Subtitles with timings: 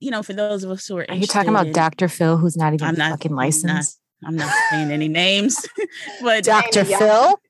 [0.00, 2.08] you know, for those of us who are, are you talking about in, Dr.
[2.08, 3.98] Phil, who's not even I'm not, fucking licensed?
[4.24, 5.66] I'm not, I'm not saying any names,
[6.22, 6.84] but Dr.
[6.84, 7.40] Phil.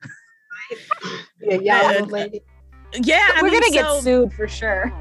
[1.41, 2.43] yeah, yeah, lady.
[2.95, 4.93] Yeah, I we're mean, gonna so, get sued for sure.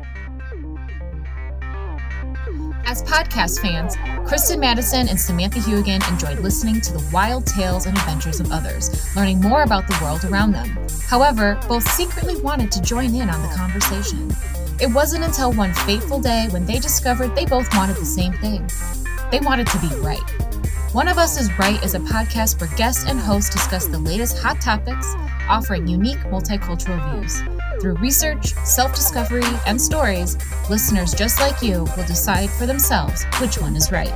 [2.86, 7.98] As podcast fans, Kristen Madison and Samantha Heuwagen enjoyed listening to the wild tales and
[7.98, 10.70] adventures of others, learning more about the world around them.
[11.06, 14.32] However, both secretly wanted to join in on the conversation.
[14.80, 18.70] It wasn't until one fateful day when they discovered they both wanted the same thing.
[19.32, 20.22] They wanted to be right.
[20.94, 24.38] One of Us is Right is a podcast where guests and hosts discuss the latest
[24.38, 25.16] hot topics,
[25.50, 27.42] offering unique multicultural views.
[27.82, 30.38] Through research, self discovery, and stories,
[30.70, 34.14] listeners just like you will decide for themselves which one is right.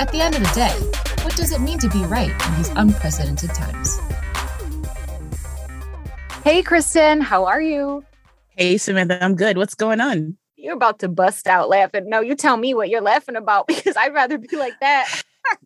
[0.00, 0.74] At the end of the day,
[1.24, 4.00] what does it mean to be right in these unprecedented times?
[6.42, 8.04] Hey, Kristen, how are you?
[8.56, 9.58] Hey, Samantha, I'm good.
[9.58, 10.36] What's going on?
[10.56, 12.08] You're about to bust out laughing.
[12.08, 15.22] No, you tell me what you're laughing about because I'd rather be like that.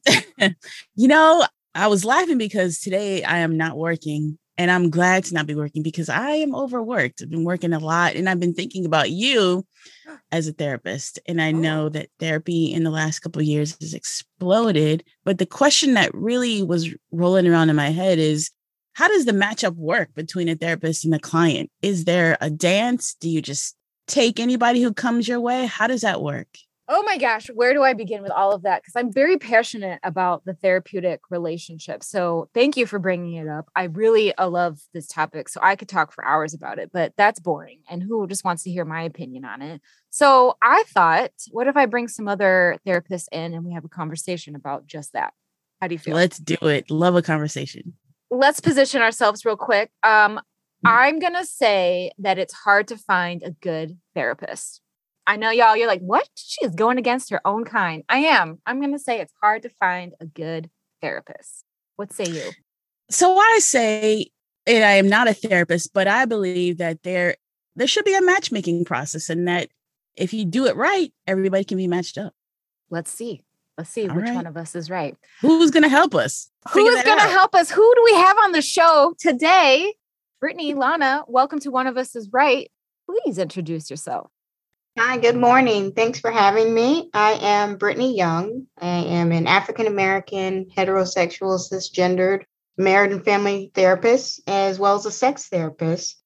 [0.94, 5.34] you know, I was laughing because today I am not working and I'm glad to
[5.34, 7.22] not be working because I am overworked.
[7.22, 9.66] I've been working a lot and I've been thinking about you
[10.32, 11.18] as a therapist.
[11.28, 11.88] And I know oh.
[11.90, 15.04] that therapy in the last couple years has exploded.
[15.24, 18.50] But the question that really was rolling around in my head is
[18.98, 21.70] how does the matchup work between a therapist and a client?
[21.82, 23.14] Is there a dance?
[23.20, 23.76] Do you just
[24.08, 25.66] take anybody who comes your way?
[25.66, 26.48] How does that work?
[26.88, 28.82] Oh my gosh, where do I begin with all of that?
[28.82, 32.02] Because I'm very passionate about the therapeutic relationship.
[32.02, 33.70] So thank you for bringing it up.
[33.76, 35.48] I really uh, love this topic.
[35.48, 37.82] So I could talk for hours about it, but that's boring.
[37.88, 39.80] And who just wants to hear my opinion on it?
[40.10, 43.88] So I thought, what if I bring some other therapists in and we have a
[43.88, 45.34] conversation about just that?
[45.80, 46.16] How do you feel?
[46.16, 46.90] Let's do it.
[46.90, 47.94] Love a conversation.
[48.30, 49.90] Let's position ourselves real quick.
[50.02, 50.40] Um, mm.
[50.84, 54.82] I'm going to say that it's hard to find a good therapist
[55.28, 56.26] I know y'all, you're like, what?
[56.36, 58.02] She is going against her own kind.
[58.08, 58.60] I am.
[58.64, 60.70] I'm going to say it's hard to find a good
[61.02, 61.64] therapist.
[61.96, 62.50] What say you?
[63.10, 64.30] So I say,
[64.66, 67.36] and I am not a therapist, but I believe that there
[67.76, 69.68] there should be a matchmaking process and that
[70.16, 72.32] if you do it right, everybody can be matched up.
[72.88, 73.42] Let's see.
[73.76, 74.34] Let's see All which right.
[74.34, 75.14] one of us is right.
[75.42, 76.50] Who's going to help us?
[76.72, 77.70] Who's going to help us?
[77.70, 79.94] Who do we have on the show today?
[80.40, 82.70] Brittany, Lana, welcome to One of Us is Right.
[83.08, 84.30] Please introduce yourself.
[84.98, 85.92] Hi, good morning.
[85.92, 87.08] Thanks for having me.
[87.14, 88.66] I am Brittany Young.
[88.78, 92.42] I am an African American, heterosexual, cisgendered,
[92.76, 96.20] married and family therapist, as well as a sex therapist.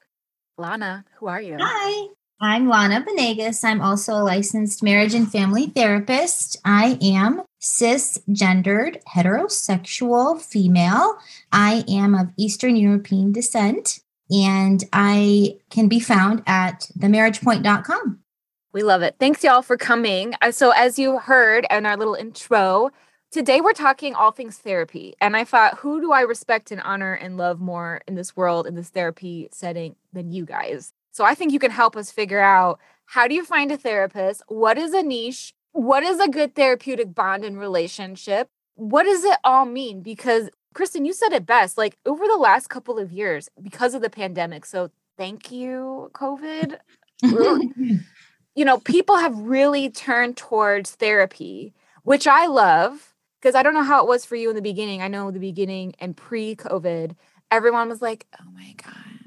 [0.58, 1.58] Lana, who are you?
[1.60, 2.08] Hi,
[2.40, 3.64] I'm Lana Banegas.
[3.64, 6.58] I'm also a licensed marriage and family therapist.
[6.64, 11.18] I am cisgendered, heterosexual female.
[11.52, 18.20] I am of Eastern European descent, and I can be found at themarriagepoint.com.
[18.72, 19.16] We love it.
[19.20, 20.36] Thanks, y'all, for coming.
[20.42, 22.92] Uh, so, as you heard in our little intro,
[23.32, 25.14] today we're talking all things therapy.
[25.22, 28.68] And I thought, who do I respect and honor and love more in this world,
[28.68, 30.94] in this therapy setting, than you guys?
[31.12, 34.44] So I think you can help us figure out how do you find a therapist?
[34.48, 35.54] What is a niche?
[35.72, 38.50] What is a good therapeutic bond and relationship?
[38.76, 40.02] What does it all mean?
[40.02, 41.78] Because Kristen, you said it best.
[41.78, 44.66] Like over the last couple of years, because of the pandemic.
[44.66, 46.78] So thank you, COVID.
[48.56, 51.74] you know, people have really turned towards therapy,
[52.04, 53.09] which I love
[53.42, 55.02] because I don't know how it was for you in the beginning.
[55.02, 57.16] I know the beginning and pre COVID,
[57.52, 59.20] everyone was like, oh my God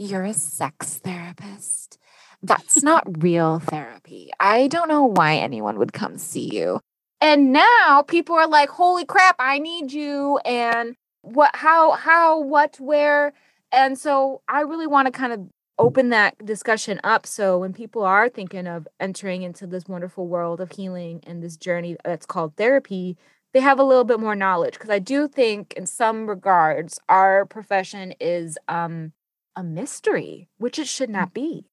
[0.00, 1.98] you're a sex therapist.
[2.42, 4.30] That's not real therapy.
[4.40, 6.80] I don't know why anyone would come see you.
[7.20, 10.38] And now people are like, holy crap, I need you.
[10.46, 13.34] And what, how, how, what, where.
[13.72, 15.46] And so I really want to kind of
[15.78, 17.26] open that discussion up.
[17.26, 21.58] So when people are thinking of entering into this wonderful world of healing and this
[21.58, 23.18] journey that's called therapy,
[23.52, 24.74] they have a little bit more knowledge.
[24.74, 29.12] Because I do think, in some regards, our profession is um,
[29.56, 31.66] a mystery, which it should not be.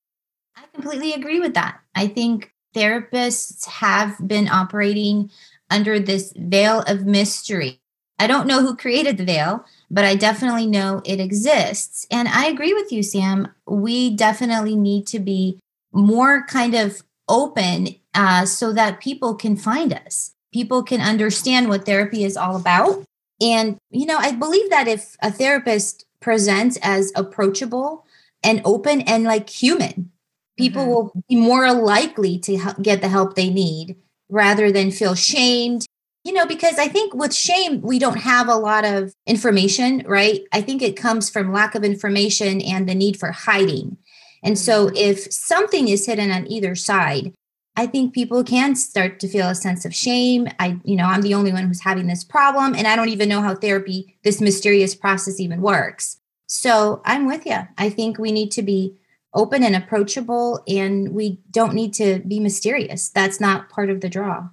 [0.56, 1.80] I completely agree with that.
[1.94, 5.30] I think therapists have been operating
[5.69, 7.80] under this veil of mystery.
[8.19, 12.07] I don't know who created the veil, but I definitely know it exists.
[12.10, 13.54] And I agree with you, Sam.
[13.68, 15.60] We definitely need to be
[15.92, 20.34] more kind of open uh, so that people can find us.
[20.57, 23.04] People can understand what therapy is all about.
[23.39, 28.06] And, you know, I believe that if a therapist presents as approachable
[28.42, 30.09] and open and like human,
[30.57, 30.92] people mm-hmm.
[30.92, 33.98] will be more likely to get the help they need
[34.30, 35.86] rather than feel shamed.
[36.27, 40.42] you know, because I think with shame, we don't have a lot of information, right?
[40.51, 43.98] I think it comes from lack of information and the need for hiding.
[44.44, 44.98] And so Mm-hmm.
[44.98, 47.33] if something is hidden on either side,
[47.77, 50.47] I think people can start to feel a sense of shame.
[50.59, 53.29] I, you know, I'm the only one who's having this problem, and I don't even
[53.29, 56.18] know how therapy, this mysterious process, even works.
[56.47, 57.68] So I'm with you.
[57.77, 58.97] I think we need to be
[59.35, 63.09] open and approachable, and we don't need to be mysterious.
[63.09, 64.50] That's not part of the draw.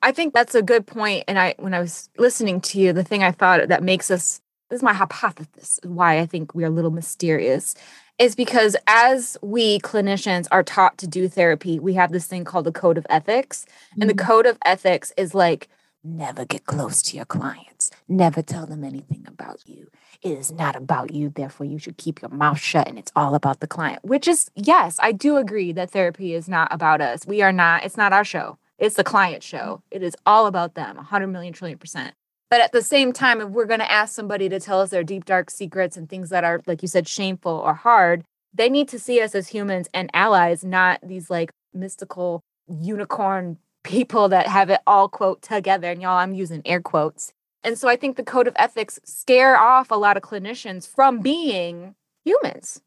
[0.00, 1.24] I think that's a good point.
[1.26, 4.40] And I, when I was listening to you, the thing I thought that makes us,
[4.70, 7.74] this is my hypothesis, why I think we're a little mysterious,
[8.18, 12.64] is because as we clinicians are taught to do therapy, we have this thing called
[12.64, 13.64] the code of ethics.
[14.00, 14.26] And the mm.
[14.26, 15.68] code of ethics is like,
[16.02, 19.88] never get close to your clients, never tell them anything about you.
[20.22, 21.30] It is not about you.
[21.30, 24.50] Therefore, you should keep your mouth shut and it's all about the client, which is,
[24.56, 27.24] yes, I do agree that therapy is not about us.
[27.26, 28.58] We are not, it's not our show.
[28.78, 29.82] It's the client show.
[29.92, 29.96] Mm.
[29.96, 32.14] It is all about them, 100 million trillion percent.
[32.50, 35.04] But at the same time, if we're going to ask somebody to tell us their
[35.04, 38.24] deep, dark secrets and things that are, like you said, shameful or hard,
[38.54, 44.28] they need to see us as humans and allies, not these like mystical unicorn people
[44.30, 45.90] that have it all quote together.
[45.90, 47.32] And y'all, I'm using air quotes.
[47.64, 51.20] And so I think the code of ethics scare off a lot of clinicians from
[51.20, 52.80] being humans.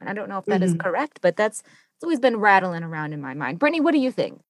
[0.00, 0.80] And I don't know if that is Mhm.
[0.80, 3.58] correct, but that's it's always been rattling around in my mind.
[3.58, 4.40] Brittany, what do you think?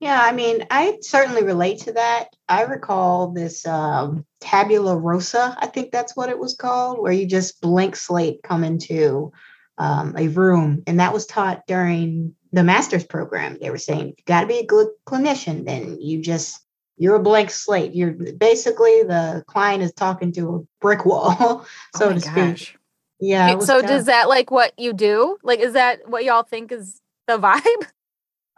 [0.00, 2.28] Yeah, I mean, I certainly relate to that.
[2.48, 7.26] I recall this um, tabula rasa, I think that's what it was called, where you
[7.26, 9.32] just blank slate come into
[9.78, 10.82] um, a room.
[10.86, 13.58] And that was taught during the master's program.
[13.60, 16.60] They were saying, you got to be a good clinician, then you just,
[16.96, 17.94] you're a blank slate.
[17.94, 22.34] You're basically the client is talking to a brick wall, so oh to speak.
[22.34, 22.76] gosh.
[23.20, 23.46] Yeah.
[23.46, 23.90] You- it was so tough.
[23.90, 25.38] does that like what you do?
[25.42, 27.62] Like is that what y'all think is the vibe?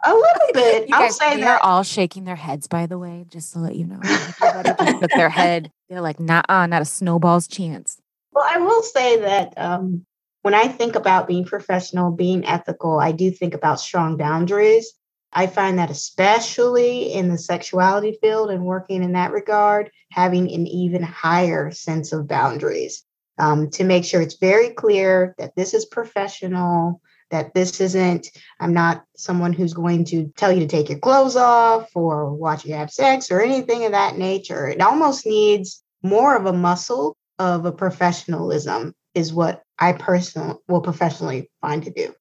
[0.05, 0.89] a little bit?
[0.89, 3.75] You I'll guys, say they're all shaking their heads, by the way, just to let
[3.75, 3.99] you know.
[4.01, 5.71] Shook their head.
[5.89, 8.01] They're like, nah, not a snowball's chance.
[8.31, 10.05] Well, I will say that um,
[10.41, 14.93] when I think about being professional, being ethical, I do think about strong boundaries.
[15.33, 20.67] I find that especially in the sexuality field and working in that regard, having an
[20.67, 23.03] even higher sense of boundaries
[23.37, 28.27] um, to make sure it's very clear that this is professional, that this isn't,
[28.59, 32.65] I'm not someone who's going to tell you to take your clothes off or watch
[32.65, 34.67] you have sex or anything of that nature.
[34.67, 40.81] It almost needs more of a muscle of a professionalism is what I personally will
[40.81, 42.13] professionally find to do.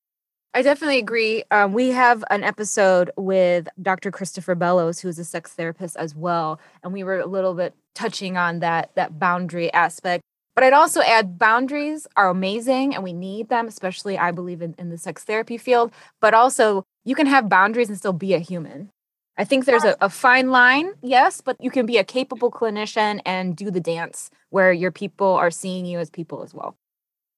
[0.55, 1.45] I definitely agree.
[1.51, 4.11] Um, we have an episode with Dr.
[4.11, 8.39] Christopher Bellows, who's a sex therapist as well, and we were a little bit touching
[8.39, 10.23] on that that boundary aspect.
[10.57, 14.75] But I'd also add boundaries are amazing and we need them, especially I believe in,
[14.79, 15.93] in the sex therapy field.
[16.21, 18.91] But also, you can have boundaries and still be a human.
[19.37, 23.21] I think there's a, a fine line, yes, but you can be a capable clinician
[23.27, 26.75] and do the dance where your people are seeing you as people as well.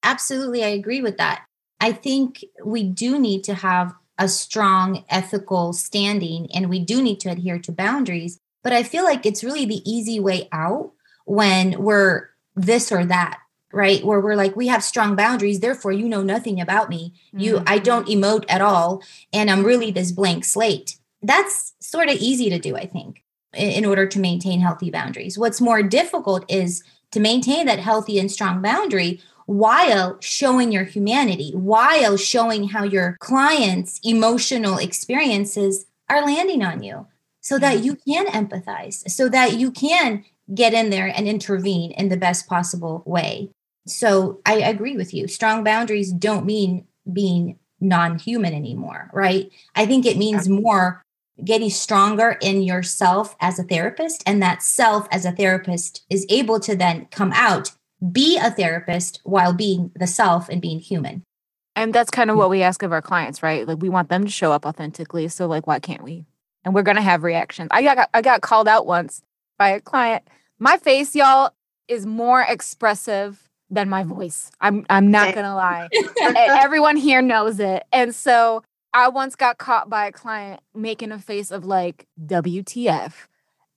[0.04, 1.44] Absolutely, I agree with that.
[1.80, 7.18] I think we do need to have a strong ethical standing and we do need
[7.20, 8.38] to adhere to boundaries.
[8.62, 10.92] But I feel like it's really the easy way out
[11.24, 12.28] when we're
[12.58, 13.40] this or that,
[13.72, 14.04] right?
[14.04, 17.14] Where we're like, we have strong boundaries, therefore you know nothing about me.
[17.32, 17.84] You I mm-hmm.
[17.84, 19.02] don't emote at all,
[19.32, 20.96] and I'm really this blank slate.
[21.22, 23.24] That's sort of easy to do, I think,
[23.54, 25.38] in, in order to maintain healthy boundaries.
[25.38, 26.82] What's more difficult is
[27.12, 33.16] to maintain that healthy and strong boundary while showing your humanity, while showing how your
[33.18, 37.06] clients' emotional experiences are landing on you
[37.40, 37.84] so that mm-hmm.
[37.84, 40.24] you can empathize, so that you can
[40.54, 43.50] get in there and intervene in the best possible way.
[43.86, 45.28] So I agree with you.
[45.28, 49.50] Strong boundaries don't mean being non human anymore, right?
[49.74, 51.02] I think it means more
[51.44, 56.58] getting stronger in yourself as a therapist, and that self as a therapist is able
[56.60, 57.72] to then come out,
[58.12, 61.22] be a therapist while being the self and being human.
[61.76, 62.40] And that's kind of mm.
[62.40, 63.66] what we ask of our clients, right?
[63.66, 65.28] Like we want them to show up authentically.
[65.28, 66.24] So like why can't we?
[66.64, 67.68] And we're gonna have reactions.
[67.70, 69.22] I got I got called out once
[69.58, 70.24] by a client.
[70.58, 71.50] My face, y'all,
[71.86, 74.50] is more expressive than my voice.
[74.60, 75.32] I'm I'm not eh.
[75.32, 75.88] gonna lie.
[76.22, 77.84] Everyone here knows it.
[77.92, 78.62] And so
[78.94, 83.12] I once got caught by a client making a face of like WTF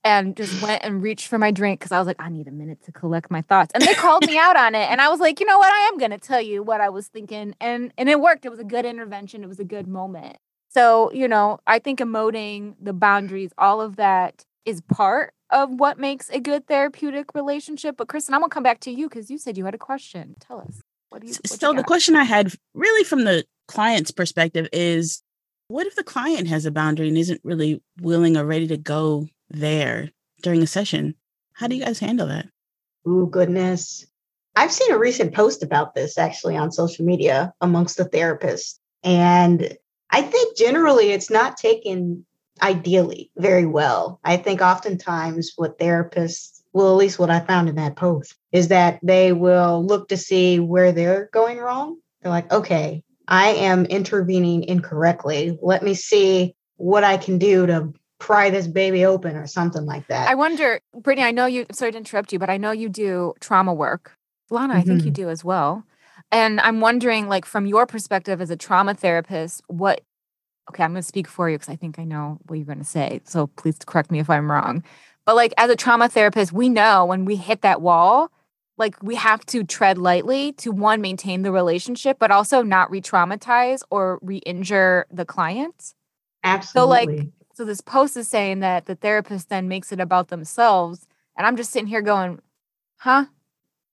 [0.04, 2.52] and just went and reached for my drink because I was like, I need a
[2.52, 3.70] minute to collect my thoughts.
[3.74, 4.90] And they called me out on it.
[4.90, 5.72] And I was like, you know what?
[5.72, 7.54] I am gonna tell you what I was thinking.
[7.60, 8.44] And and it worked.
[8.44, 9.44] It was a good intervention.
[9.44, 10.38] It was a good moment.
[10.68, 15.98] So, you know, I think emoting, the boundaries, all of that is part of what
[15.98, 17.96] makes a good therapeutic relationship.
[17.96, 20.34] But Kristen, I'm gonna come back to you because you said you had a question.
[20.40, 20.80] Tell us.
[21.10, 21.86] What do you what you so the got?
[21.86, 25.22] question I had really from the client's perspective is
[25.68, 29.28] what if the client has a boundary and isn't really willing or ready to go
[29.50, 30.10] there
[30.42, 31.14] during a session.
[31.54, 31.86] How do you mm.
[31.86, 32.46] guys handle that?
[33.06, 34.06] Oh, goodness.
[34.54, 38.78] I've seen a recent post about this actually on social media amongst the therapists.
[39.02, 39.76] And
[40.10, 42.26] I think generally it's not taken
[42.60, 44.20] ideally very well.
[44.24, 48.68] I think oftentimes what therapists, well, at least what I found in that post, is
[48.68, 51.98] that they will look to see where they're going wrong.
[52.20, 55.58] They're like, okay, I am intervening incorrectly.
[55.62, 60.06] Let me see what I can do to pry this baby open or something like
[60.08, 60.28] that.
[60.28, 63.34] I wonder, Brittany, I know you, sorry to interrupt you, but I know you do
[63.40, 64.16] trauma work.
[64.50, 64.80] Lana, mm-hmm.
[64.80, 65.22] I think you mm-hmm.
[65.22, 65.84] do as well.
[66.30, 70.02] And I'm wondering, like, from your perspective as a trauma therapist, what,
[70.70, 72.78] okay, I'm going to speak for you because I think I know what you're going
[72.78, 73.20] to say.
[73.24, 74.82] So please correct me if I'm wrong.
[75.24, 78.30] But, like, as a trauma therapist, we know when we hit that wall,
[78.76, 83.00] like, we have to tread lightly to one, maintain the relationship, but also not re
[83.00, 85.94] traumatize or re injure the client.
[86.42, 86.80] Absolutely.
[86.80, 91.06] So, like, so this post is saying that the therapist then makes it about themselves.
[91.36, 92.40] And I'm just sitting here going,
[92.96, 93.26] huh?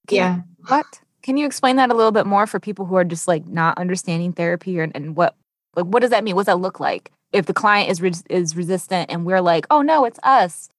[0.07, 0.35] Can yeah.
[0.35, 1.01] You, what?
[1.21, 3.77] Can you explain that a little bit more for people who are just like not
[3.77, 5.35] understanding therapy or, and what
[5.75, 6.35] like what does that mean?
[6.35, 9.65] What does that look like if the client is res- is resistant and we're like,
[9.69, 10.69] oh no, it's us.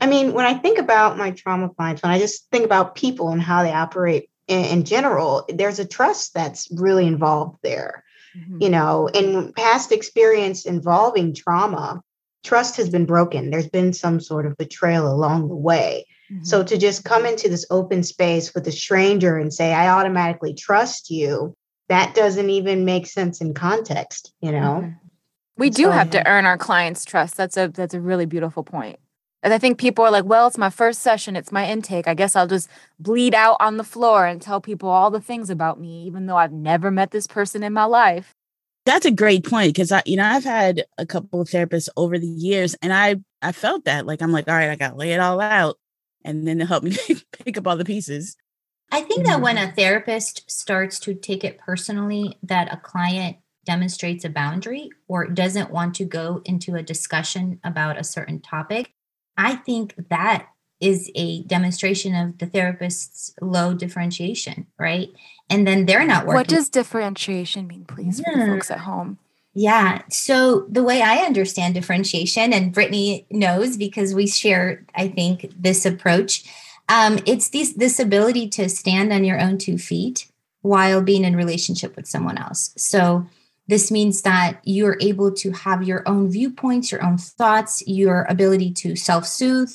[0.00, 3.30] I mean, when I think about my trauma clients, when I just think about people
[3.30, 8.04] and how they operate in, in general, there's a trust that's really involved there.
[8.36, 8.62] Mm-hmm.
[8.62, 12.02] You know, in past experience involving trauma,
[12.42, 13.50] trust has been broken.
[13.50, 16.06] There's been some sort of betrayal along the way.
[16.30, 16.44] Mm-hmm.
[16.44, 20.54] So to just come into this open space with a stranger and say, I automatically
[20.54, 21.54] trust you,
[21.88, 24.80] that doesn't even make sense in context, you know?
[24.82, 24.90] Mm-hmm.
[25.56, 27.36] We do so, have to earn our clients' trust.
[27.36, 28.98] That's a that's a really beautiful point.
[29.44, 32.08] And I think people are like, well, it's my first session, it's my intake.
[32.08, 35.50] I guess I'll just bleed out on the floor and tell people all the things
[35.50, 38.34] about me, even though I've never met this person in my life.
[38.86, 42.18] That's a great point because I, you know, I've had a couple of therapists over
[42.18, 44.96] the years, and I I felt that like I'm like, all right, I got to
[44.96, 45.78] lay it all out,
[46.24, 46.96] and then to help me
[47.44, 48.36] pick up all the pieces.
[48.90, 49.70] I think that when mm-hmm.
[49.70, 55.70] a therapist starts to take it personally that a client demonstrates a boundary or doesn't
[55.70, 58.92] want to go into a discussion about a certain topic,
[59.36, 60.48] I think that
[60.80, 65.08] is a demonstration of the therapist's low differentiation, right?
[65.48, 66.36] And then they're not working.
[66.36, 68.32] What does differentiation mean, please, yeah.
[68.32, 69.18] for the folks at home?
[69.54, 70.02] Yeah.
[70.10, 75.86] So the way I understand differentiation, and Brittany knows because we share, I think, this
[75.86, 76.44] approach.
[76.88, 80.30] Um, it's this this ability to stand on your own two feet
[80.62, 82.72] while being in relationship with someone else.
[82.76, 83.26] So
[83.66, 88.72] this means that you're able to have your own viewpoints, your own thoughts, your ability
[88.72, 89.72] to self-soothe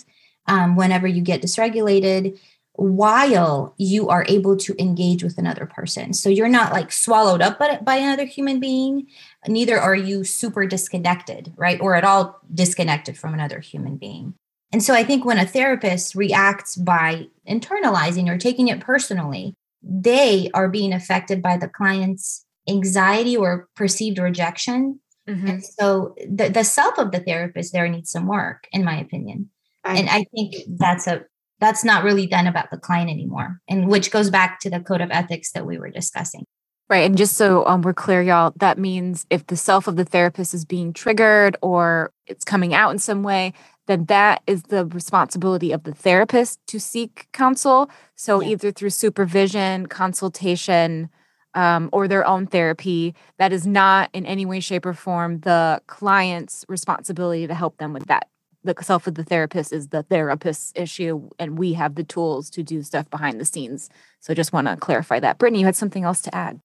[0.47, 2.39] um, whenever you get dysregulated
[2.73, 6.13] while you are able to engage with another person.
[6.13, 9.07] So you're not like swallowed up by, by another human being,
[9.47, 11.79] neither are you super disconnected, right?
[11.81, 14.33] Or at all disconnected from another human being.
[14.71, 20.49] And so I think when a therapist reacts by internalizing or taking it personally, they
[20.53, 24.99] are being affected by the client's anxiety or perceived rejection.
[25.27, 25.47] Mm-hmm.
[25.47, 29.49] And so the, the self of the therapist there needs some work, in my opinion.
[29.83, 31.25] I, and I think that's a
[31.59, 35.01] that's not really done about the client anymore and which goes back to the code
[35.01, 36.45] of ethics that we were discussing
[36.89, 40.05] right and just so um, we're clear y'all that means if the self of the
[40.05, 43.53] therapist is being triggered or it's coming out in some way
[43.89, 48.49] then that is the responsibility of the therapist to seek counsel so yeah.
[48.49, 51.09] either through supervision consultation
[51.55, 55.81] um, or their own therapy that is not in any way shape or form the
[55.87, 58.27] client's responsibility to help them with that
[58.63, 62.61] the self of the therapist is the therapist's issue and we have the tools to
[62.61, 66.03] do stuff behind the scenes so just want to clarify that brittany you had something
[66.03, 66.61] else to add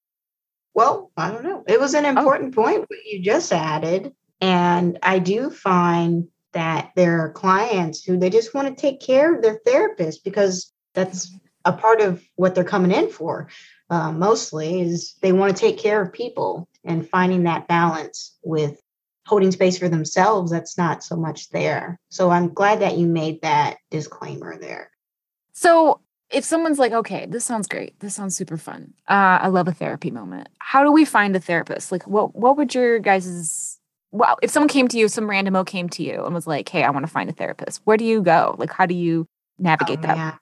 [0.74, 2.10] well i don't know it was an oh.
[2.10, 2.62] important oh.
[2.62, 4.12] point what you just added
[4.42, 9.34] and i do find that there are clients who they just want to take care
[9.34, 11.30] of their therapist because that's
[11.64, 13.48] a part of what they're coming in for
[13.90, 18.80] uh, mostly is they want to take care of people and finding that balance with
[19.26, 21.98] holding space for themselves, that's not so much there.
[22.10, 24.90] So I'm glad that you made that disclaimer there.
[25.52, 28.92] So if someone's like, okay, this sounds great, this sounds super fun.
[29.08, 30.48] Uh, I love a therapy moment.
[30.58, 31.92] How do we find a therapist?
[31.92, 33.73] Like, what what would your guys's
[34.14, 36.84] well, if someone came to you, some randomo came to you and was like, hey,
[36.84, 37.80] I want to find a therapist.
[37.82, 38.54] Where do you go?
[38.58, 39.26] Like, how do you
[39.58, 40.16] navigate oh, that?
[40.16, 40.34] Yeah.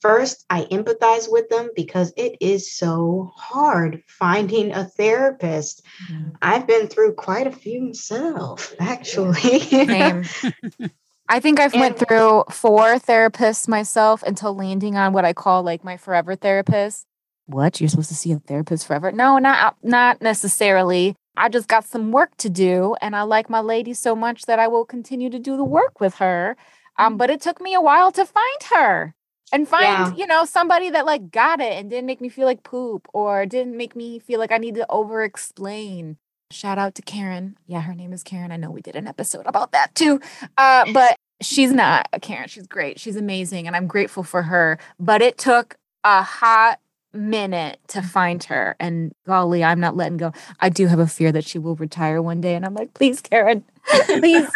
[0.00, 5.86] First, I empathize with them because it is so hard finding a therapist.
[6.10, 6.30] Mm-hmm.
[6.42, 9.60] I've been through quite a few myself, actually.
[9.60, 10.24] Same.
[11.28, 15.84] I think I've went through four therapists myself until landing on what I call like
[15.84, 17.06] my forever therapist.
[17.46, 17.80] What?
[17.80, 19.12] You're supposed to see a therapist forever?
[19.12, 21.14] No, not not necessarily.
[21.36, 24.58] I just got some work to do and I like my lady so much that
[24.58, 26.56] I will continue to do the work with her
[26.98, 29.14] Um, but it took me a while to find her
[29.50, 30.14] and find, Yeah.
[30.14, 33.46] you know, somebody that like got it and didn't make me feel like poop or
[33.46, 36.18] didn't make me feel like I need to over explain.
[36.50, 37.56] Shout out to Karen.
[37.66, 38.52] Yeah, her name is Karen.
[38.52, 40.20] I know we did an episode about that too.
[40.58, 42.48] Uh, but she's not a Karen.
[42.48, 43.00] She's great.
[43.00, 43.66] She's amazing.
[43.66, 44.78] And I'm grateful for her.
[45.00, 46.78] But it took a hot
[47.12, 48.76] minute to find her.
[48.80, 50.32] And golly, I'm not letting go.
[50.60, 52.54] I do have a fear that she will retire one day.
[52.54, 53.64] And I'm like, please, Karen,
[54.06, 54.48] please,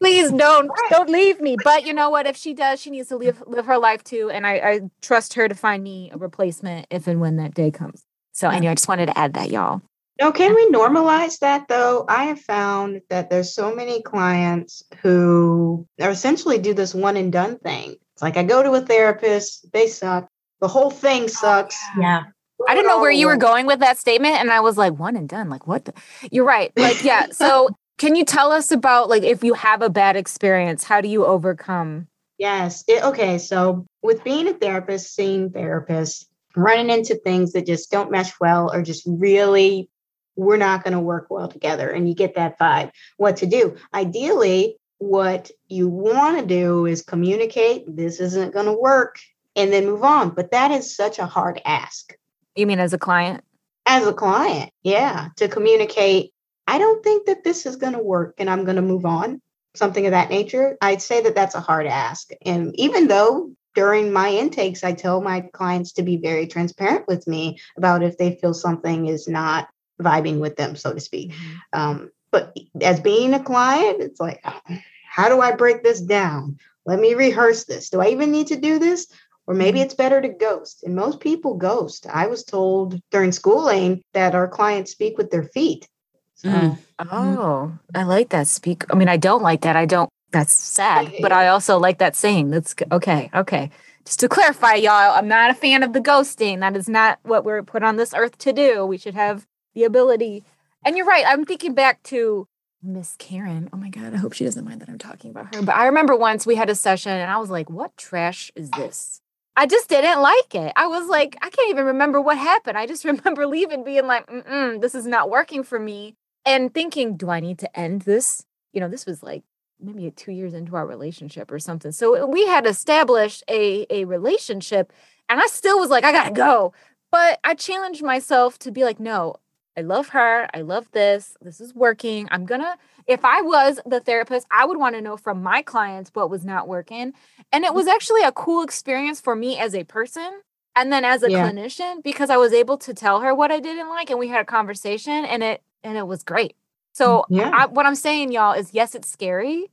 [0.00, 1.56] please don't don't leave me.
[1.62, 2.26] But you know what?
[2.26, 4.30] If she does, she needs to live live her life too.
[4.30, 7.70] And I, I trust her to find me a replacement if and when that day
[7.70, 8.04] comes.
[8.32, 9.80] So anyway, I just wanted to add that, y'all.
[10.20, 12.04] No, can we normalize that though?
[12.08, 17.32] I have found that there's so many clients who are essentially do this one and
[17.32, 17.96] done thing.
[18.12, 20.28] It's like I go to a therapist, they suck.
[20.64, 21.78] The whole thing oh, sucks.
[22.00, 22.22] Yeah.
[22.66, 25.14] I didn't know where you were going with that statement, and I was like, one
[25.14, 25.50] and done.
[25.50, 25.84] Like, what?
[25.84, 25.92] The?
[26.32, 26.72] You're right.
[26.74, 27.26] Like, yeah.
[27.32, 27.68] So,
[27.98, 31.26] can you tell us about like if you have a bad experience, how do you
[31.26, 32.08] overcome?
[32.38, 32.82] Yes.
[32.88, 33.36] It, okay.
[33.36, 36.24] So with being a therapist, seeing therapists,
[36.56, 39.90] running into things that just don't mesh well or just really
[40.34, 43.76] we're not going to work well together and you get that vibe what to do
[43.92, 49.18] ideally what you want to do is communicate this isn't going to work
[49.56, 50.30] and then move on.
[50.30, 52.14] But that is such a hard ask.
[52.56, 53.44] You mean as a client?
[53.86, 56.32] as a client yeah to communicate
[56.66, 59.42] i don't think that this is going to work and i'm going to move on
[59.74, 60.76] something of that nature.
[60.80, 62.30] I'd say that that's a hard ask.
[62.44, 67.26] And even though during my intakes i tell my clients to be very transparent with
[67.26, 69.68] me about if they feel something is not
[70.00, 71.32] vibing with them so to speak.
[71.72, 74.60] Um, but as being a client it's like "Oh,
[75.08, 76.58] how do i break this down?
[76.86, 77.90] Let me rehearse this.
[77.90, 79.08] Do i even need to do this
[79.46, 80.82] or maybe it's better to ghost.
[80.84, 82.06] And most people ghost.
[82.10, 85.88] I was told during schooling that our clients speak with their feet.
[86.34, 86.78] So, Mm.
[87.10, 88.46] Oh, I like that.
[88.46, 88.84] Speak.
[88.90, 89.76] I mean, I don't like that.
[89.76, 90.08] I don't.
[90.30, 91.12] That's sad.
[91.20, 92.50] But I also like that saying.
[92.50, 93.30] That's okay.
[93.34, 93.70] Okay.
[94.04, 96.60] Just to clarify, y'all, I'm not a fan of the ghosting.
[96.60, 98.84] That is not what we're put on this earth to do.
[98.84, 100.44] We should have the ability.
[100.84, 101.24] And you're right.
[101.26, 102.46] I'm thinking back to
[102.82, 103.70] Miss Karen.
[103.72, 104.12] Oh my God.
[104.12, 105.62] I hope she doesn't mind that I'm talking about her.
[105.62, 108.70] But I remember once we had a session and I was like, what trash is
[108.70, 109.22] this?
[109.56, 110.72] I just didn't like it.
[110.76, 112.76] I was like, I can't even remember what happened.
[112.76, 116.16] I just remember leaving, being like, Mm-mm, this is not working for me.
[116.46, 118.44] And thinking, do I need to end this?
[118.72, 119.44] You know, this was like
[119.80, 121.92] maybe two years into our relationship or something.
[121.92, 124.92] So uh, we had established a, a relationship,
[125.28, 126.72] and I still was like, I gotta go.
[127.10, 129.36] But I challenged myself to be like, no,
[129.76, 130.48] I love her.
[130.54, 131.36] I love this.
[131.40, 132.28] This is working.
[132.30, 136.10] I'm gonna, if I was the therapist, I would want to know from my clients
[136.14, 137.12] what was not working.
[137.52, 137.76] And it mm-hmm.
[137.76, 140.42] was actually a cool experience for me as a person
[140.76, 141.50] and then as a Yeah.
[141.50, 144.40] clinician because I was able to tell her what I didn't like and we had
[144.40, 146.52] a conversation and it and it was great.
[146.52, 146.56] Mm,
[146.94, 147.50] so Yeah.
[147.52, 149.66] I, what I'm saying y'all is yes it's scary mm-hmm.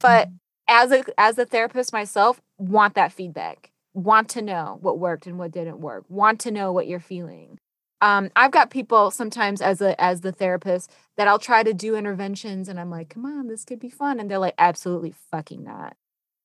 [0.00, 0.28] but
[0.68, 3.70] as a as a therapist myself want that feedback.
[3.94, 6.04] Want to know what worked and what didn't work.
[6.08, 7.58] Want to know what you're feeling.
[8.00, 11.96] Um, I've got people sometimes as a as the therapist that I'll try to do
[11.96, 14.20] interventions and I'm like, come on, this could be fun.
[14.20, 15.96] And they're like, absolutely fucking not.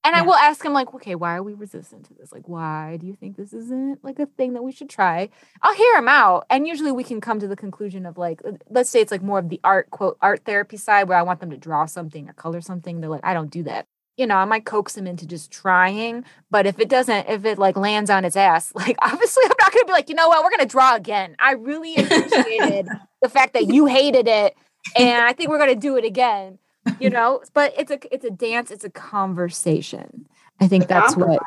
[0.04, 2.32] And I will ask them, like, okay, why are we resistant to this?
[2.32, 5.30] Like, why do you think this isn't like a thing that we should try?
[5.62, 6.48] I'll hear them out.
[6.50, 9.38] And usually we can come to the conclusion of like, let's say it's like more
[9.38, 12.34] of the art, quote, art therapy side where I want them to draw something or
[12.34, 13.00] color something.
[13.00, 13.86] They're like, I don't do that.
[14.22, 16.24] You know, I might coax him into just trying.
[16.52, 19.74] But if it doesn't, if it like lands on his ass, like obviously I'm not
[19.74, 21.36] gonna be like, you know what, we're gonna draw again.
[21.40, 22.88] I really appreciated
[23.24, 24.56] the fact that you hated it.
[24.96, 26.60] And I think we're gonna do it again.
[27.00, 30.28] You know, but it's a it's a dance, it's a conversation.
[30.60, 31.42] I think A that's what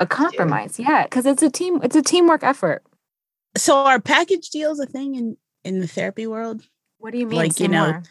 [0.00, 0.78] a compromise.
[0.78, 2.82] Yeah, because it's a team, it's a teamwork effort.
[3.54, 6.62] So are package deals a thing in in the therapy world?
[6.96, 7.36] What do you mean?
[7.36, 8.02] Like, you know, more.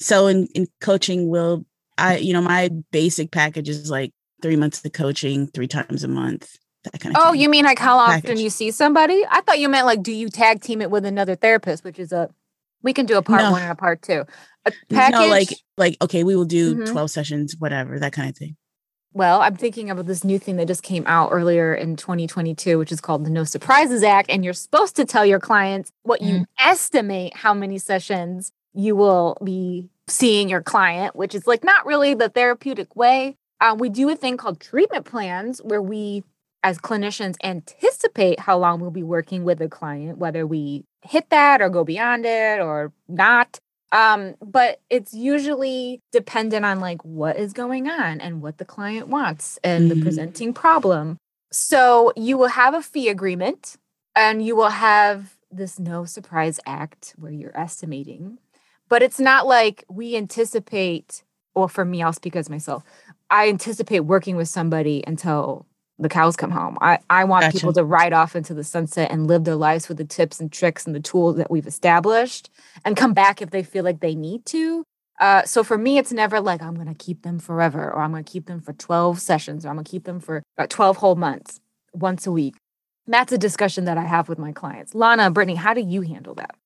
[0.00, 1.64] So in in coaching, will
[1.98, 6.08] I you know my basic package is like three months of coaching, three times a
[6.08, 7.22] month, that kind of.
[7.24, 7.40] Oh, thing.
[7.40, 8.40] you mean like how often package.
[8.40, 9.24] you see somebody?
[9.30, 12.12] I thought you meant like, do you tag team it with another therapist, which is
[12.12, 12.28] a,
[12.82, 13.52] we can do a part No.
[13.52, 14.24] one and a part two.
[14.66, 15.12] A package.
[15.20, 16.90] no like like okay, we will do Mhm.
[16.90, 18.56] twelve sessions, whatever that kind of thing.
[19.16, 22.90] Well, I'm thinking about this new thing that just came out earlier in 2022, which
[22.90, 24.28] is called the No Surprises Act.
[24.28, 29.38] And you're supposed to tell your clients what you estimate how many sessions you will
[29.44, 33.36] be seeing your client, which is like not really the therapeutic way.
[33.60, 36.24] Um, we do a thing called treatment plans where we,
[36.62, 41.62] as clinicians, anticipate how long we'll be working with a client, whether we hit that
[41.62, 43.58] or go beyond it or not.
[43.92, 49.06] Um, but it's usually dependent on like what is going on and what the client
[49.08, 50.02] wants and the Mhm.
[50.02, 51.16] presenting problem.
[51.52, 53.76] So you will have a fee agreement
[54.16, 58.38] and you will have this no surprise act where you're estimating.
[58.88, 61.22] But it's not like we anticipate,
[61.54, 62.84] or for me, I'll speak as myself.
[63.30, 65.66] I anticipate working with somebody until
[65.98, 66.76] the cows come home.
[66.80, 67.58] I, I want Gotcha.
[67.58, 70.50] people to ride off into the sunset and live their lives with the tips and
[70.50, 72.50] tricks and the tools that we've established
[72.84, 74.84] and come back if they feel like they need to.
[75.20, 78.10] Uh, so for me, it's never like I'm going to keep them forever or I'm
[78.10, 80.66] going to keep them for 12 sessions or I'm going to keep them for uh,
[80.68, 81.60] 12 whole months
[81.92, 82.56] once a week.
[83.06, 84.94] That's a discussion that I have with my clients.
[84.94, 86.56] Lana, Brittany, how do you handle that?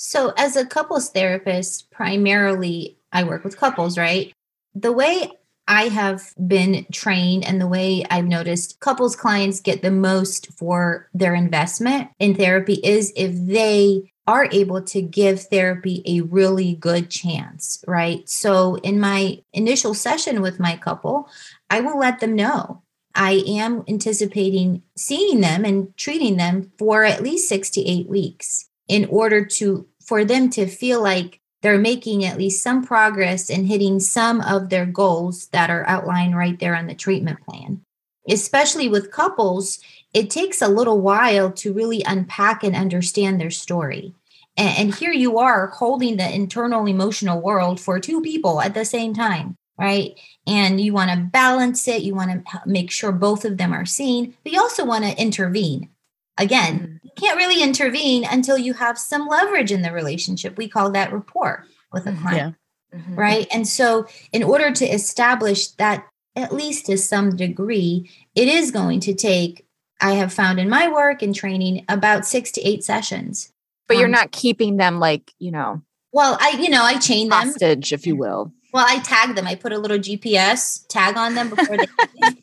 [0.00, 4.32] So, as a couples therapist, primarily I work with couples, right?
[4.72, 5.28] The way
[5.66, 11.08] I have been trained and the way I've noticed couples clients get the most for
[11.12, 17.10] their investment in therapy is if they are able to give therapy a really good
[17.10, 18.28] chance, right?
[18.28, 21.28] So, in my initial session with my couple,
[21.70, 22.82] I will let them know
[23.16, 28.67] I am anticipating seeing them and treating them for at least six to eight weeks
[28.88, 33.66] in order to for them to feel like they're making at least some progress and
[33.66, 37.82] hitting some of their goals that are outlined right there on the treatment plan.
[38.28, 39.78] Especially with couples,
[40.14, 44.14] it takes a little while to really unpack and understand their story.
[44.56, 48.84] And, and here you are holding the internal emotional world for two people at the
[48.84, 50.18] same time, right?
[50.46, 53.86] And you want to balance it, you want to make sure both of them are
[53.86, 55.90] seen, but you also want to intervene.
[56.38, 60.56] Again, you can't really intervene until you have some leverage in the relationship.
[60.56, 62.56] We call that rapport with a client
[62.92, 62.98] Yeah.
[63.00, 63.16] Mhm.
[63.16, 63.46] right?
[63.52, 69.00] And so, in order to establish that, at least to some degree, it is going
[69.00, 69.66] to take,
[70.00, 73.52] I have found in my work and training, about six to eight sessions.
[73.88, 77.28] But you're Um, not keeping them like, you know, Well, I, you know, I chain
[77.28, 77.48] them.
[77.48, 78.52] hostage, if you will.
[78.72, 79.46] Well, I tag them.
[79.46, 81.86] I put a little GPS tag on them before they
[82.22, 82.36] leave.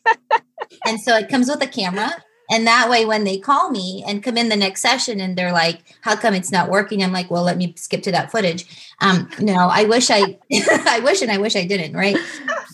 [0.84, 2.22] and so it comes with a camera.
[2.50, 5.52] And that way, when they call me and come in the next session and they're
[5.52, 7.02] like, how come it's not working?
[7.02, 8.92] I'm like, well, let me skip to that footage.
[9.00, 12.16] Um, no, I wish I, I wish and I wish I didn't, right?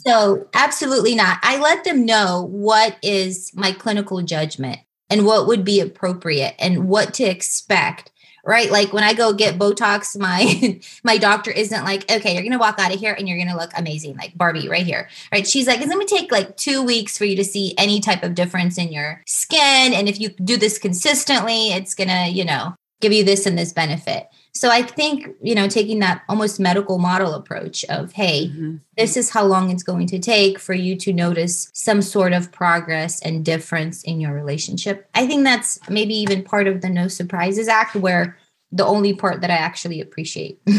[0.07, 1.39] So, absolutely not.
[1.43, 6.89] I let them know what is my clinical judgment and what would be appropriate and
[6.89, 8.12] what to expect
[8.45, 8.71] right?
[8.71, 12.79] Like when i go get botox my my doctor isn't like okay you're gonna walk
[12.79, 15.47] out of here and you're gonna look amazing like barbie right here right?
[15.47, 18.35] She's like it's gonna take like two weeks for you to see any type of
[18.35, 23.13] difference in your skin and if you do this consistently it's gonna you know give
[23.13, 27.35] you this and this benefit so i think you know taking that almost medical model
[27.35, 28.81] approach of hey Mhm.
[28.97, 32.53] this is how long it's going to take for you to notice some sort of
[32.53, 35.09] progress and difference in your relationship.
[35.15, 38.37] I think that's maybe even part of the No Surprises Act, where
[38.71, 40.59] the only part that I actually appreciate.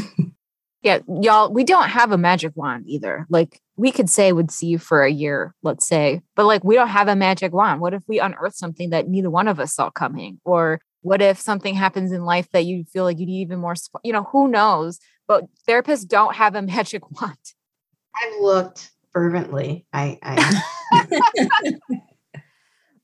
[0.83, 3.25] Yeah, y'all, we don't have a magic wand either.
[3.29, 6.75] Like we could say would see you for a year, let's say, but like we
[6.75, 7.79] don't have a magic wand.
[7.79, 10.41] What if we unearth something that neither one of us saw coming?
[10.43, 13.75] Or what if something happens in life that you feel like you need even more,
[13.75, 14.99] sp- you know, who knows?
[15.27, 17.37] But therapists don't have a magic wand.
[18.15, 19.85] I've looked fervently.
[19.93, 20.61] I, I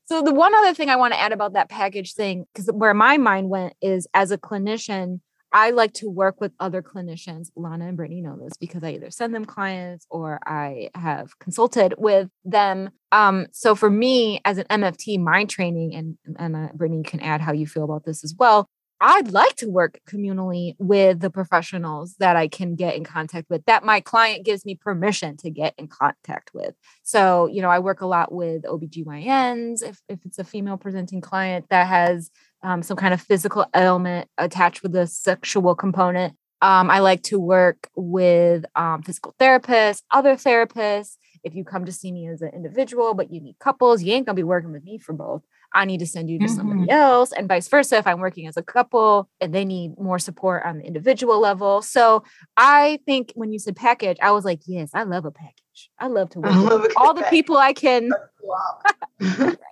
[0.06, 2.94] So the one other thing I want to add about that package thing, because where
[2.94, 5.20] my mind went is as a clinician,
[5.52, 7.48] I like to work with other clinicians.
[7.56, 11.94] Lana and Brittany know this because I either send them clients or I have consulted
[11.98, 12.90] with them.
[13.12, 17.40] Um, so for me, as an MFT, my training, and and uh, Brittany can add
[17.40, 18.68] how you feel about this as well.
[19.02, 23.64] I'd like to work communally with the professionals that I can get in contact with,
[23.64, 26.74] that my client gives me permission to get in contact with.
[27.02, 31.22] So, you know, I work a lot with OBGYNs if, if it's a female presenting
[31.22, 32.30] client that has
[32.62, 36.34] um, some kind of physical ailment attached with a sexual component.
[36.62, 41.16] Um, I like to work with um, physical therapists, other therapists.
[41.42, 44.26] If you come to see me as an individual, but you need couples, you ain't
[44.26, 45.42] gonna be working with me for both.
[45.72, 47.96] I need to send you to somebody else, and vice versa.
[47.96, 51.80] If I'm working as a couple and they need more support on the individual level.
[51.80, 52.24] So
[52.56, 55.90] I think when you said package, I was like, yes, I love a package.
[55.98, 57.30] I love to work with love a good all the package.
[57.30, 58.10] people I can.
[58.42, 58.82] wow.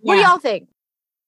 [0.00, 0.68] What do y'all think?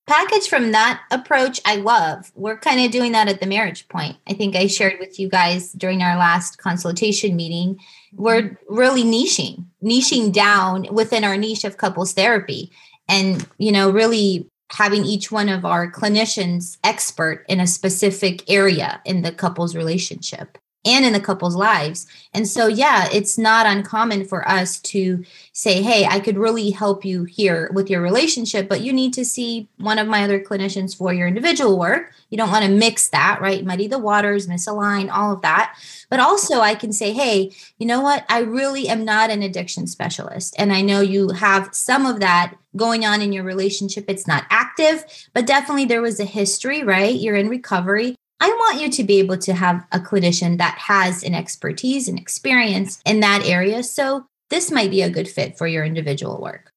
[0.07, 2.31] Package from that approach, I love.
[2.37, 4.17] We're kind of doing that at the marriage point.
[4.29, 7.81] I think I shared with you guys during our last consultation meeting.
[8.13, 8.75] We're mm-hmm.
[8.75, 12.71] really niching, niching down within our niche of couples therapy.
[13.09, 19.01] And, you know, really having each one of our clinicians expert in a specific area
[19.05, 22.07] in the couple's relationship and in the couple's lives.
[22.33, 27.05] And so, yeah, it's not uncommon for us to say, hey, I could really help
[27.05, 30.97] you here with your relationship, but you need to see one of my other clinicians
[30.97, 32.13] for your individual work.
[32.31, 33.65] You don't want to mix that, right?
[33.65, 35.77] Muddy the waters, misalign, all of that.
[36.09, 38.25] But also, I can say, hey, you know what?
[38.29, 40.55] I really am not an addiction specialist.
[40.59, 44.05] And I know you have some of that going on in your relationship.
[44.09, 47.15] It's not active, but definitely there was a history, right?
[47.15, 48.17] You're in recovery.
[48.41, 52.19] I want you to be able to have a clinician that has an expertise and
[52.19, 53.83] experience in that area.
[53.83, 56.73] So this might be a good fit for your individual work?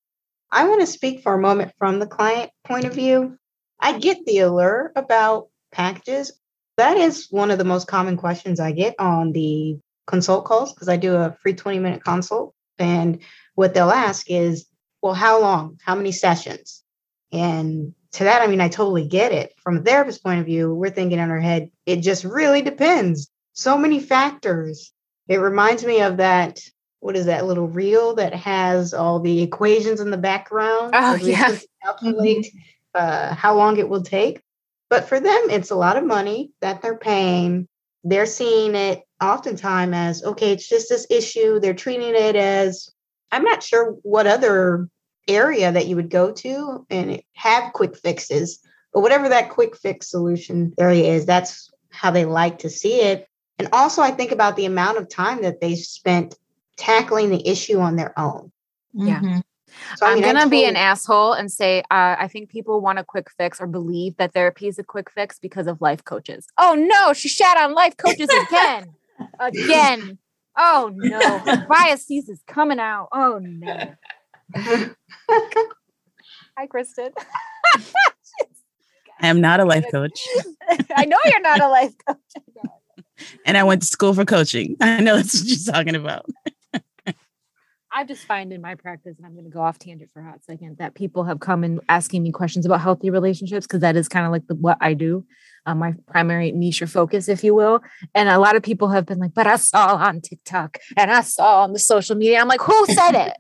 [0.52, 3.38] I want to speak for a moment from the client point of view.
[3.80, 6.32] I get the allure about packages.
[6.78, 10.90] That is one of the most common questions I get on the consult calls because
[10.90, 12.56] I do a free 20 minute consult.
[12.80, 13.20] And
[13.56, 14.66] what they'll ask is,
[15.02, 15.80] well, how long?
[15.84, 16.84] How many sessions?
[17.32, 19.54] And to that, I mean, I totally get it.
[19.58, 23.30] From a therapist point of view, we're thinking in our head, it just really depends.
[23.54, 24.92] So many factors.
[25.28, 26.60] It reminds me of that
[27.02, 30.92] what is that little reel that has all the equations in the background?
[30.94, 31.58] Oh, yeah.
[31.84, 32.48] Calculate
[32.94, 34.42] uh, how long it will take.
[34.90, 37.68] But for them, it's a lot of money that they're paying.
[38.04, 41.60] They're seeing it oftentimes as okay, it's just this issue.
[41.60, 42.90] They're treating it as
[43.32, 44.90] I'm not sure what other
[45.30, 48.60] area that you would go to and have quick fixes,
[48.94, 53.28] but whatever that quick fix solution area is, that's how they like to see it.
[53.58, 56.36] And also, I think about the amount of time that they spent
[56.78, 58.52] tackling the issue on their own.
[58.94, 59.20] Yeah.
[59.20, 59.40] Mm-hmm.
[59.98, 63.00] So, I am gonna totally- be an asshole and say uh, I think people want
[63.00, 66.48] a quick fix or believe that therapy is a quick fix because of life coaches.
[66.58, 68.96] Oh no, she shat on life coaches again,
[69.40, 70.18] again.
[70.58, 73.10] Oh no, biases is coming out.
[73.12, 73.94] Oh no.
[74.56, 74.90] Hi,
[76.70, 77.12] Kristen.
[79.22, 80.20] I am not a life coach.
[80.96, 82.18] I know you're not a life coach.
[83.46, 84.76] and I went to school for coaching.
[84.82, 86.26] I know that's what you're talking about.
[87.92, 90.26] I've just find in my practice, and I'm going to go off tangent for a
[90.26, 93.96] hot second, that people have come and asking me questions about healthy relationships because that
[93.96, 95.26] is kind of like the, what I do,
[95.66, 97.82] um, my primary niche or focus, if you will.
[98.14, 101.22] And a lot of people have been like, "But I saw on TikTok and I
[101.22, 103.34] saw on the social media." I'm like, "Who said it?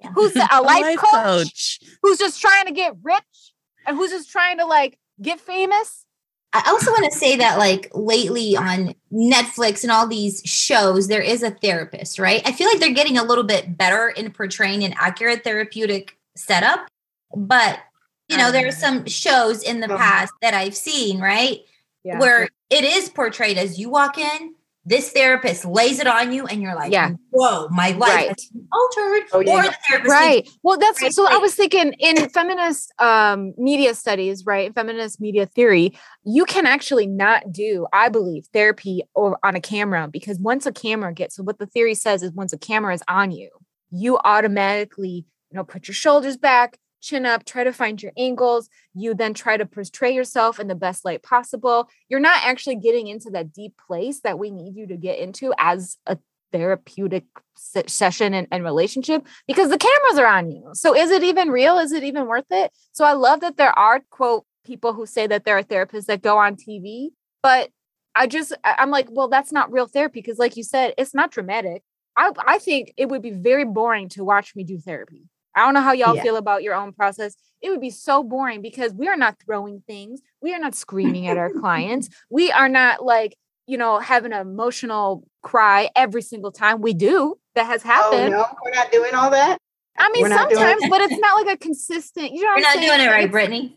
[0.14, 3.52] who's a life, life coach, coach who's just trying to get rich
[3.86, 6.04] and who's just trying to like get famous?"
[6.52, 11.20] I also want to say that, like, lately on Netflix and all these shows, there
[11.20, 12.40] is a therapist, right?
[12.46, 16.88] I feel like they're getting a little bit better in portraying an accurate therapeutic setup.
[17.36, 17.80] But,
[18.28, 18.80] you know, there are mm.
[18.80, 21.60] some shows in the past that I've seen, right?
[22.02, 22.18] Yeah.
[22.18, 24.54] Where it is portrayed as you walk in,
[24.88, 27.10] this therapist lays it on you and you're like, yeah.
[27.30, 28.28] whoa, my life right.
[28.28, 29.22] has been altered.
[29.32, 29.58] Oh, yeah.
[29.58, 30.48] Or the therapist right.
[30.62, 31.12] Well, that's right.
[31.12, 34.74] so I was thinking in feminist um, media studies, right?
[34.74, 35.92] Feminist media theory,
[36.24, 40.72] you can actually not do, I believe, therapy or on a camera because once a
[40.72, 43.50] camera gets, so what the theory says is once a camera is on you,
[43.90, 48.68] you automatically, you know, put your shoulders back, chin up, try to find your angles.
[48.94, 51.88] You then try to portray yourself in the best light possible.
[52.08, 55.52] You're not actually getting into that deep place that we need you to get into
[55.58, 56.18] as a
[56.52, 57.24] therapeutic
[57.56, 60.70] session and, and, relationship because the cameras are on you.
[60.72, 61.78] So is it even real?
[61.78, 62.72] Is it even worth it?
[62.92, 66.22] So I love that there are quote people who say that there are therapists that
[66.22, 67.08] go on TV,
[67.42, 67.70] but
[68.14, 71.30] I just I'm like, well, that's not real therapy because like you said, it's not
[71.30, 71.82] dramatic.
[72.16, 75.24] I, I think it would be very boring to watch me do therapy.
[75.58, 76.22] I don't know how y'all yeah.
[76.22, 77.34] feel about your own process.
[77.60, 80.20] It would be so boring because we are not throwing things.
[80.40, 82.08] We are not screaming at our clients.
[82.30, 87.38] We are not like, you know, having an emotional cry every single time we do.
[87.56, 88.34] That has happened.
[88.34, 89.58] Oh, no, we're not doing all that.
[89.98, 92.30] I mean, sometimes, but it's not like a consistent.
[92.30, 92.86] You know, you're not saying?
[92.88, 93.76] doing it right, Brittany.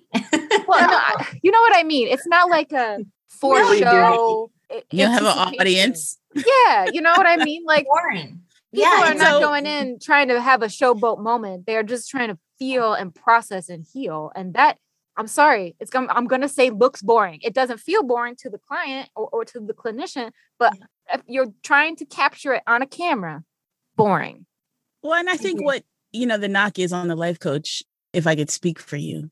[0.67, 2.07] well, no, you know what I mean.
[2.07, 4.51] It's not like a for no, show.
[4.91, 6.19] You have an audience.
[6.35, 7.63] Yeah, you know what I mean.
[7.65, 8.41] Like boring.
[8.73, 11.65] People yeah, are not so, going in trying to have a showboat moment.
[11.65, 14.31] They're just trying to feel and process and heal.
[14.33, 14.77] And that,
[15.17, 17.39] I'm sorry, it's going I'm going to say looks boring.
[17.41, 20.73] It doesn't feel boring to the client or, or to the clinician, but
[21.13, 23.43] if you're trying to capture it on a camera,
[23.97, 24.45] boring.
[25.03, 25.65] Well, and I think mm-hmm.
[25.65, 28.95] what, you know, the knock is on the life coach, if I could speak for
[28.95, 29.31] you.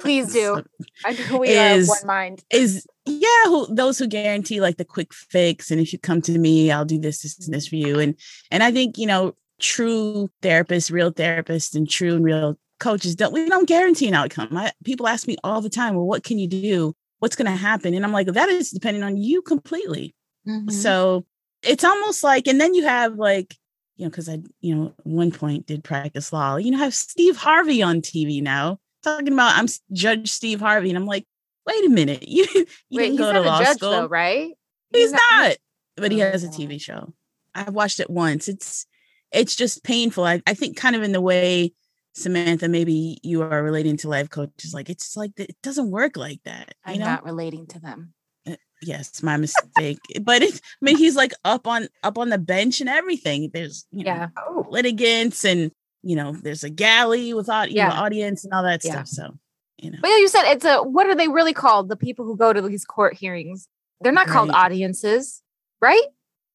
[0.00, 0.62] Please do.
[1.04, 2.44] I know we is, are one mind.
[2.50, 6.38] Is yeah, who, those who guarantee like the quick fix, and if you come to
[6.38, 7.98] me, I'll do this, this, and this for you.
[7.98, 8.14] And
[8.50, 13.32] and I think you know, true therapists, real therapists, and true and real coaches don't
[13.32, 14.56] we don't guarantee an outcome.
[14.56, 16.94] I, people ask me all the time, well, what can you do?
[17.18, 17.94] What's going to happen?
[17.94, 20.14] And I'm like, that is depending on you completely.
[20.46, 20.68] Mm-hmm.
[20.70, 21.24] So
[21.62, 23.56] it's almost like, and then you have like,
[23.96, 26.56] you know, because I, you know, at one point did practice law.
[26.56, 30.98] You know, have Steve Harvey on TV now talking about I'm Judge Steve Harvey, and
[30.98, 31.26] I'm like,
[31.66, 34.52] wait a minute, you you Wait, didn't go to law judge, school, though, right?
[34.92, 35.56] He's, he's not, not,
[35.96, 37.12] but he has a TV show.
[37.54, 38.48] I've watched it once.
[38.48, 38.86] It's
[39.32, 40.24] it's just painful.
[40.24, 41.72] I, I think kind of in the way
[42.14, 44.72] Samantha, maybe you are relating to life coaches.
[44.72, 46.74] Like it's like it doesn't work like that.
[46.84, 47.06] I'm know?
[47.06, 48.14] not relating to them.
[48.48, 49.98] Uh, yes, my mistake.
[50.22, 53.50] but it, I mean, he's like up on up on the bench and everything.
[53.52, 54.28] There's you know, yeah.
[54.68, 55.72] litigants and
[56.04, 57.88] you know, there's a galley with you yeah.
[57.88, 58.92] know, audience and all that yeah.
[58.92, 59.08] stuff.
[59.08, 59.34] So
[59.78, 59.98] you know.
[60.00, 61.88] But yeah, you said it's a what are they really called?
[61.88, 63.68] The people who go to these court hearings.
[64.00, 64.34] They're not right.
[64.34, 65.42] called audiences,
[65.80, 66.02] right?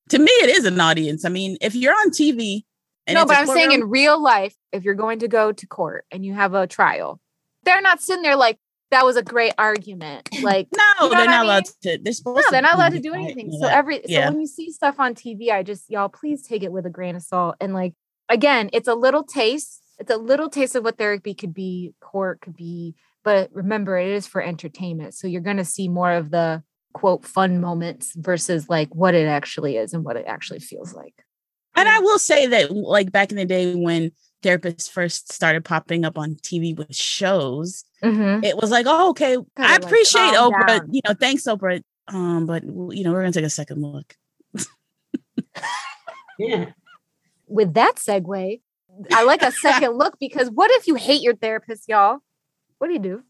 [0.09, 1.25] To me, it is an audience.
[1.25, 2.63] I mean, if you're on TV
[3.07, 6.05] And no, but I'm saying in real life, if you're going to go to court
[6.11, 7.19] and you have a trial,
[7.63, 8.59] they're not sitting there like
[8.91, 10.29] that was a great argument.
[10.41, 11.97] Like no, you know they're what I not allowed to.
[12.01, 13.51] They're supposed no, they're not allowed to do anything.
[13.51, 14.25] you So every Yeah.
[14.27, 16.89] so when you see stuff on TV, I just y'all please take it with a
[16.89, 17.55] grain of salt.
[17.59, 17.93] And like
[18.29, 19.81] again, it's a little taste.
[19.99, 22.95] It's a little taste of what therapy could be, court could be.
[23.23, 25.13] But remember, it is for entertainment.
[25.13, 26.63] So you're gonna see more of the
[26.93, 31.13] quote fun moments versus like what it actually is and what it actually feels like.
[31.75, 34.11] And I will say that, like back in the day when
[34.41, 38.43] therapists first started popping up on TV with shows, Mhm.
[38.43, 40.67] it was like, oh, okay, I like, appreciate calm Oprah.
[40.67, 40.87] down.
[40.93, 41.81] You know, thanks, Oprah.
[42.07, 44.15] Um, but you know, we're gonna take a second look.
[46.39, 46.71] Yeah.
[47.59, 48.61] With that segue,
[49.13, 52.19] I like a second look because what if you hate your therapist, y'all?
[52.77, 53.23] What do you do?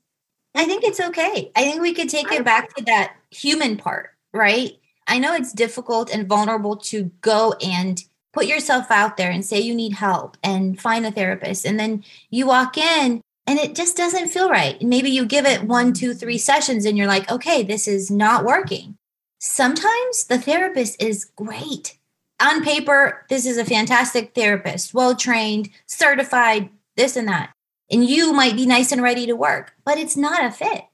[0.53, 1.51] I think it's okay.
[1.55, 4.73] I think we could take it back to that human part, right?
[5.07, 9.59] I know it's difficult and vulnerable to go and put yourself out there and say
[9.59, 11.65] you need help and find a therapist.
[11.65, 14.79] And then you walk in and it just doesn't feel right.
[14.81, 18.45] Maybe you give it one, two, three sessions and you're like, okay, this is not
[18.45, 18.95] working.
[19.39, 21.98] Sometimes the therapist is great.
[22.41, 27.51] On paper, this is a fantastic therapist, well trained, certified, this and that.
[27.91, 30.85] And you might be nice and ready to work, but it's not a fit.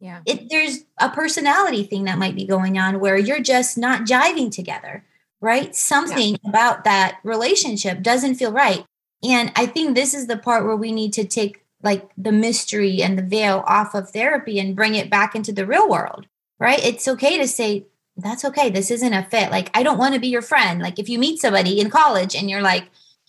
[0.00, 0.20] Yeah.
[0.26, 4.50] it there's a personality thing that might be going on where you're just not jiving
[4.50, 5.04] together
[5.40, 5.74] right?
[5.74, 8.84] Something about that relationship doesn't feel right.
[9.24, 13.02] And i think this is the part where we need to take like the mystery
[13.02, 16.26] and the veil off of therapy and bring it back into the real world
[16.62, 16.84] right?
[16.84, 17.86] It's okay to say
[18.16, 20.98] that's okay this isn't a fit like i don't want to be your friend like
[20.98, 22.84] if you meet somebody in college and you're like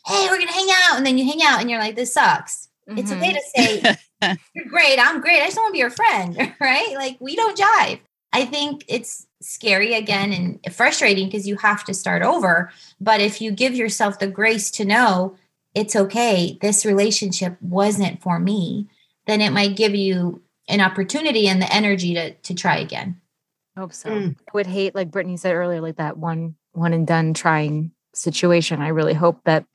[0.06, 2.68] hey we're gonna hang out and then you hang out and you're like this sucks
[2.88, 3.18] it's Mhm.
[3.18, 3.98] okay to say
[4.54, 5.00] you're great.
[5.00, 5.42] I'm great.
[5.42, 6.94] I just want to be your friend, right?
[6.96, 8.00] Like we don't jive.
[8.34, 12.72] I think it's scary again and frustrating because you have to start over.
[13.02, 15.36] But if you give yourself the grace to know
[15.76, 18.88] it's okay, this relationship wasn't for me,
[19.28, 23.20] then it might give you an opportunity and the energy to to try again.
[23.78, 24.10] Hope so.
[24.10, 24.36] Mm.
[24.40, 28.82] I would hate, like Brittany said earlier, like that one one and done trying situation.
[28.82, 29.66] I really hope that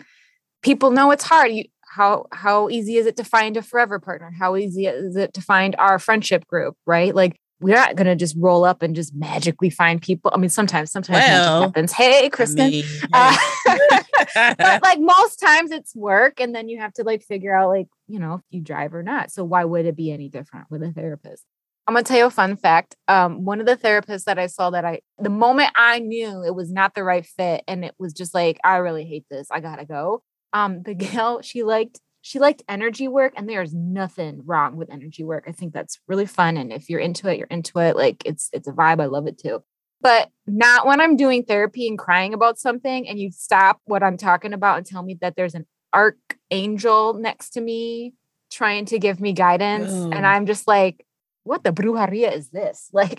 [0.63, 1.53] people know it's hard.
[1.53, 4.33] You how how easy is it to find a forever partner?
[4.39, 6.77] How easy is it to find our friendship group?
[6.87, 7.15] Right?
[7.15, 10.31] Like we're not gonna just roll up and just magically find people.
[10.33, 11.93] I mean, sometimes sometimes magic Well, happens.
[11.93, 12.71] Hey, I Kristen.
[12.71, 17.55] mean, Uh, but like most times it's work and then you have to like figure
[17.55, 20.29] out like you know if you drive or not so why would it be any
[20.29, 21.45] different with a therapist
[21.89, 24.71] i'm gonna tell you a fun fact um one of the therapists that i saw
[24.71, 28.13] that i the moment i knew it was not the right fit and it was
[28.13, 30.23] just like i really hate this i gotta go
[30.53, 35.25] um the gal she liked she liked energy work and there's nothing wrong with energy
[35.25, 38.23] work i think that's really fun and if you're into it you're into it like
[38.25, 39.63] it's it's a vibe i love it too
[40.01, 44.17] but not when I'm doing therapy and crying about something and you stop what I'm
[44.17, 48.15] talking about and tell me that there's an archangel next to me
[48.51, 49.91] trying to give me guidance.
[49.93, 50.11] Oh.
[50.11, 51.05] And I'm just like,
[51.45, 52.91] what the brujeria is this?
[52.93, 53.19] Like,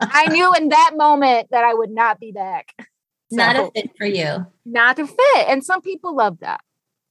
[0.00, 2.74] I knew in that moment that I would not be back.
[3.30, 4.46] Not a fit for you.
[4.64, 5.48] not a fit.
[5.48, 6.60] And some people love that.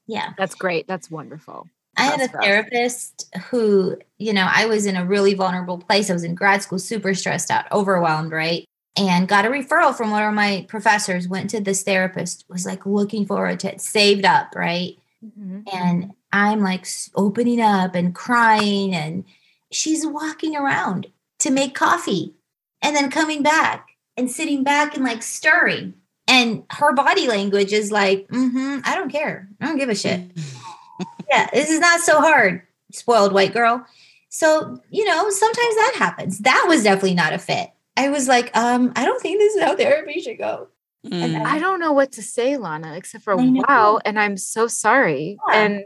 [0.08, 0.34] Yeah.
[0.38, 0.88] That's great.
[0.88, 1.68] That's wonderful.
[1.96, 6.10] I had a therapist who, you know, I was in a really vulnerable place.
[6.10, 8.66] I was in grad school, super stressed out, overwhelmed, right?
[8.98, 12.86] And got a referral from one of my professors, went to this therapist, was like
[12.86, 14.96] looking forward to it, saved up, right?
[15.26, 15.64] Mhm.
[15.74, 19.24] And I'm like opening up and crying, and
[19.72, 21.08] she's walking around
[21.40, 22.36] to make coffee
[22.82, 25.94] and then coming back and sitting back and like stirring.
[26.28, 29.48] And her body language is like, mm-hmm, I don't care.
[29.62, 30.32] I don't give a shit
[31.30, 33.86] yeah, this is not so hard, spoiled white girl.
[34.30, 36.40] So, you know, sometimes that happens.
[36.40, 37.70] That was definitely not a fit.
[37.96, 40.68] I was like, um, I don't think this is how therapy should go.
[41.06, 41.44] Mm.
[41.46, 44.00] I don't know what to say, Lana, except for wow.
[44.04, 45.38] And I'm so sorry.
[45.50, 45.56] Yeah.
[45.56, 45.86] And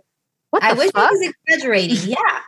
[0.50, 1.10] what the I wish fuck?
[1.10, 2.10] I was exaggerating.
[2.10, 2.40] yeah.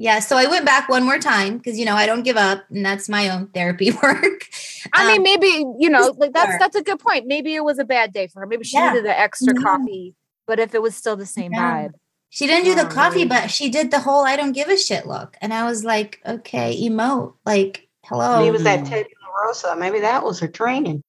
[0.00, 0.18] Yeah.
[0.20, 2.84] So I went back one more time because, you know, I don't give up and
[2.84, 4.46] that's my own therapy work.
[4.94, 7.26] I mean, Um, maybe you know, like that's that's a good point.
[7.26, 8.46] Maybe it was a bad day for her.
[8.46, 8.88] Maybe she Yeah.
[8.88, 9.62] needed the extra Yeah.
[9.62, 10.14] coffee.
[10.46, 11.88] But if it was still the same Yeah.
[11.88, 11.92] vibe,
[12.30, 14.76] she didn't do the Oh, coffee, but she did the whole I don't give a
[14.78, 15.36] shit look.
[15.42, 17.34] And I was like, okay, emote.
[17.44, 18.38] Like, hello.
[18.38, 18.84] Maybe it was that.
[18.86, 19.04] tabula
[19.46, 19.76] rasa.
[19.76, 21.02] Maybe that was her training.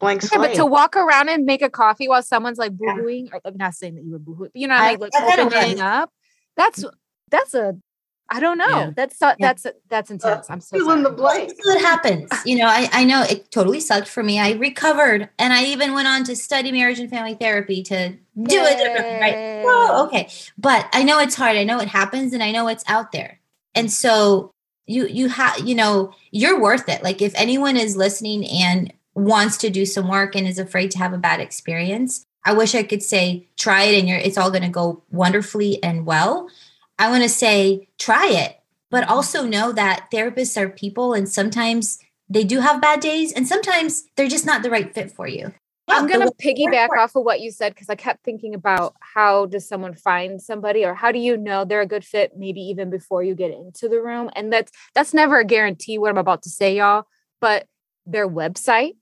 [0.00, 3.40] Blank yeah, but to walk around and make a coffee while someone's like boohooing, or
[3.44, 5.14] I'm not saying that you were boohooing, but you know, what I I- mean, like
[5.14, 6.10] I opening up.
[6.56, 6.84] That's
[7.30, 7.74] that's a
[8.30, 8.68] I don't know.
[8.68, 8.90] Yeah.
[8.94, 10.50] That's so, that's that's intense.
[10.50, 11.46] I'm so Fill in the sorry.
[11.46, 11.52] blank.
[11.58, 12.30] It happens.
[12.44, 14.38] You know, I, I know it totally sucked for me.
[14.38, 18.16] I recovered and I even went on to study marriage and family therapy to do
[18.36, 19.62] it right?
[19.64, 20.28] Oh, okay.
[20.58, 21.56] But I know it's hard.
[21.56, 23.40] I know it happens and I know it's out there.
[23.74, 24.50] And so
[24.86, 27.02] you you have you know, you're worth it.
[27.02, 30.98] Like if anyone is listening and wants to do some work and is afraid to
[30.98, 34.50] have a bad experience, I wish I could say try it and you're it's all
[34.50, 36.48] going to go wonderfully and well.
[36.98, 38.58] I want to say try it,
[38.90, 43.46] but also know that therapists are people and sometimes they do have bad days and
[43.46, 45.52] sometimes they're just not the right fit for you.
[45.90, 49.46] I'm going to piggyback off of what you said because I kept thinking about how
[49.46, 52.90] does someone find somebody or how do you know they're a good fit maybe even
[52.90, 56.42] before you get into the room and that's that's never a guarantee what I'm about
[56.42, 57.04] to say y'all
[57.40, 57.66] but
[58.06, 58.92] their website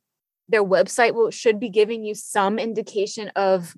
[0.49, 3.74] their website will should be giving you some indication of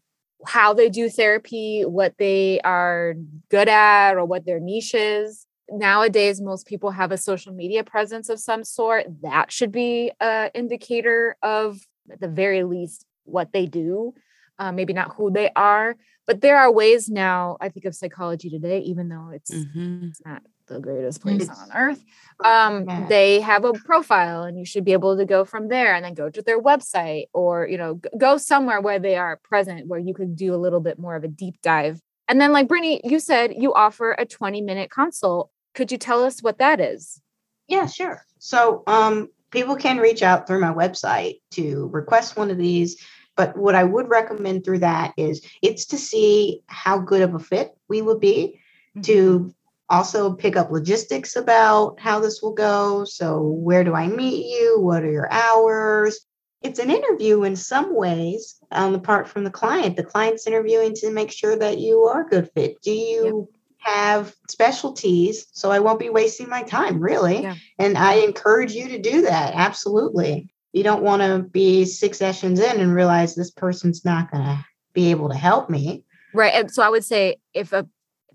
[0.46, 3.14] how they do therapy, what they are
[3.50, 5.46] good at or what their niche is.
[5.70, 9.06] Nowadays most people have a social media presence of some sort.
[9.22, 11.80] That should be an indicator of
[12.10, 14.14] at the very least what they do.
[14.60, 15.94] Uh, maybe not who they are
[16.26, 20.08] but there are ways now i think of psychology today even though it's, mm-hmm.
[20.08, 22.02] it's not the greatest place on earth
[22.44, 26.04] um, they have a profile and you should be able to go from there and
[26.04, 29.98] then go to their website or you know go somewhere where they are present where
[29.98, 33.00] you could do a little bit more of a deep dive and then like brittany
[33.02, 37.22] you said you offer a 20 minute consult could you tell us what that is?
[37.68, 38.24] Yeah, sure.
[38.40, 43.00] So um, people can reach out through my website to request one of these.
[43.36, 47.38] But what I would recommend through that is it's to see how good of a
[47.38, 48.60] fit we would be,
[48.96, 49.02] mm-hmm.
[49.02, 49.54] to
[49.90, 53.04] also pick up logistics about how this will go.
[53.04, 54.80] So, where do I meet you?
[54.80, 56.20] What are your hours?
[56.62, 59.96] It's an interview in some ways on the part from the client.
[59.96, 62.82] The client's interviewing to make sure that you are a good fit.
[62.82, 63.48] Do you
[63.80, 67.42] have specialties so I won't be wasting my time, really.
[67.42, 67.54] Yeah.
[67.78, 69.54] And I encourage you to do that.
[69.54, 70.48] Absolutely.
[70.72, 74.64] You don't want to be six sessions in and realize this person's not going to
[74.92, 76.04] be able to help me.
[76.34, 76.52] Right.
[76.54, 77.88] And so I would say if a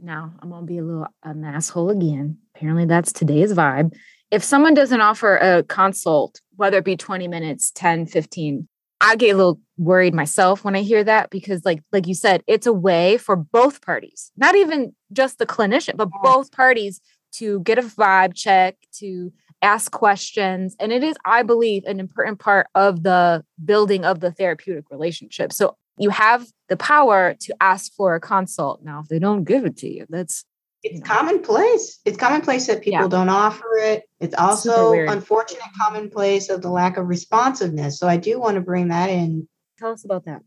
[0.03, 2.37] now I'm going to be a little an asshole again.
[2.55, 3.93] Apparently that's today's vibe.
[4.31, 8.67] If someone doesn't offer a consult, whether it be 20 minutes, 10, 15,
[8.99, 12.41] I get a little worried myself when I hear that because like like you said,
[12.47, 17.01] it's a way for both parties, not even just the clinician, but both parties
[17.33, 19.31] to get a vibe check, to
[19.61, 20.75] ask questions.
[20.79, 25.51] And it is, I believe, an important part of the building of the therapeutic relationship.
[25.51, 28.81] So you have the power to ask for a consult.
[28.83, 30.43] Now, if they don't give it to you, that's
[30.81, 31.99] it's commonplace.
[32.03, 33.07] It's commonplace that people yeah.
[33.07, 34.09] don't offer it.
[34.19, 37.99] It's also unfortunate commonplace of the lack of responsiveness.
[37.99, 39.47] So I do want to bring that in.
[39.77, 40.41] Tell us about that.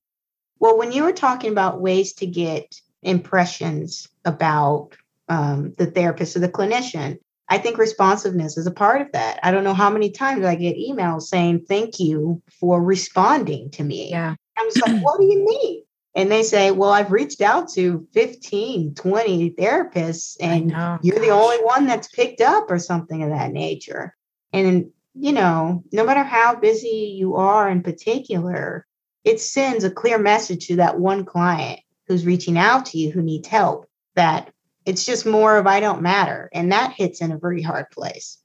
[0.59, 2.75] Well, when you were talking about ways to get
[3.05, 4.97] impressions about
[5.29, 7.19] um, the therapist or the clinician,
[7.49, 9.39] I think responsiveness is a part of that.
[9.45, 13.85] I don't know how many times I get emails saying thank you for responding to
[13.85, 14.11] me.
[14.11, 14.35] Yeah.
[14.59, 15.86] I'm just like, what do you mean?
[16.17, 20.71] And they say, Well, I've reached out to 15, 20 therapists, and
[21.03, 24.17] you're the only one that's picked up, or something of that nature.
[24.53, 28.87] And, you know, no matter how busy you are in particular,
[29.25, 33.23] it sends a clear message to that one client who's reaching out to you who
[33.23, 34.53] needs help that
[34.87, 36.49] it's just more of I don't matter.
[36.53, 38.39] And that hits in a very hard place.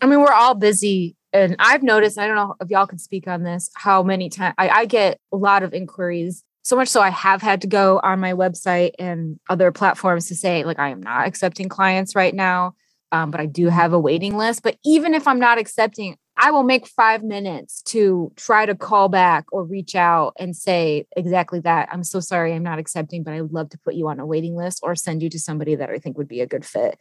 [0.00, 1.16] I mean, we're all busy.
[1.32, 4.54] And I've noticed, I don't know if y'all can speak on this, how many times
[4.56, 7.98] I, I get a lot of inquiries so much so I have had to go
[8.02, 12.34] on my website and other platforms to say, like, I am not accepting clients right
[12.34, 12.74] now,
[13.10, 14.62] um, but I do have a waiting list.
[14.62, 19.08] But even if I'm not accepting, I will make five minutes to try to call
[19.08, 21.88] back or reach out and say exactly that.
[21.90, 24.26] I'm so sorry, I'm not accepting, but I would love to put you on a
[24.26, 26.98] waiting list or send you to somebody that I think would be a good fit.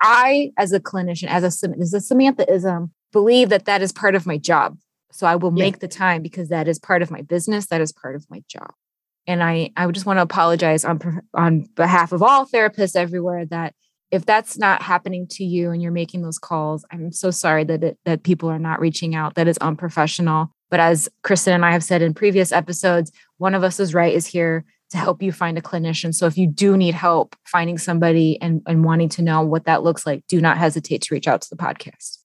[0.00, 4.24] I, as a clinician, as a, as a Samanthaism, believe that that is part of
[4.24, 4.78] my job.
[5.12, 7.66] So I will make the time because that is part of my business.
[7.66, 8.72] That is part of my job
[9.26, 13.74] and I I just want to apologize on on behalf of all therapists everywhere that
[14.10, 17.84] if that's not happening to you and you're making those calls, I'm so sorry that
[17.84, 19.36] it, that people are not reaching out.
[19.36, 20.50] That is unprofessional.
[20.68, 24.12] But as Kristen and I have said in previous episodes, one of us is right
[24.12, 26.12] is here to help you find a clinician.
[26.14, 29.84] So if you do need help finding somebody and, and wanting to know what that
[29.84, 32.19] looks like, do not hesitate to reach out to the podcast.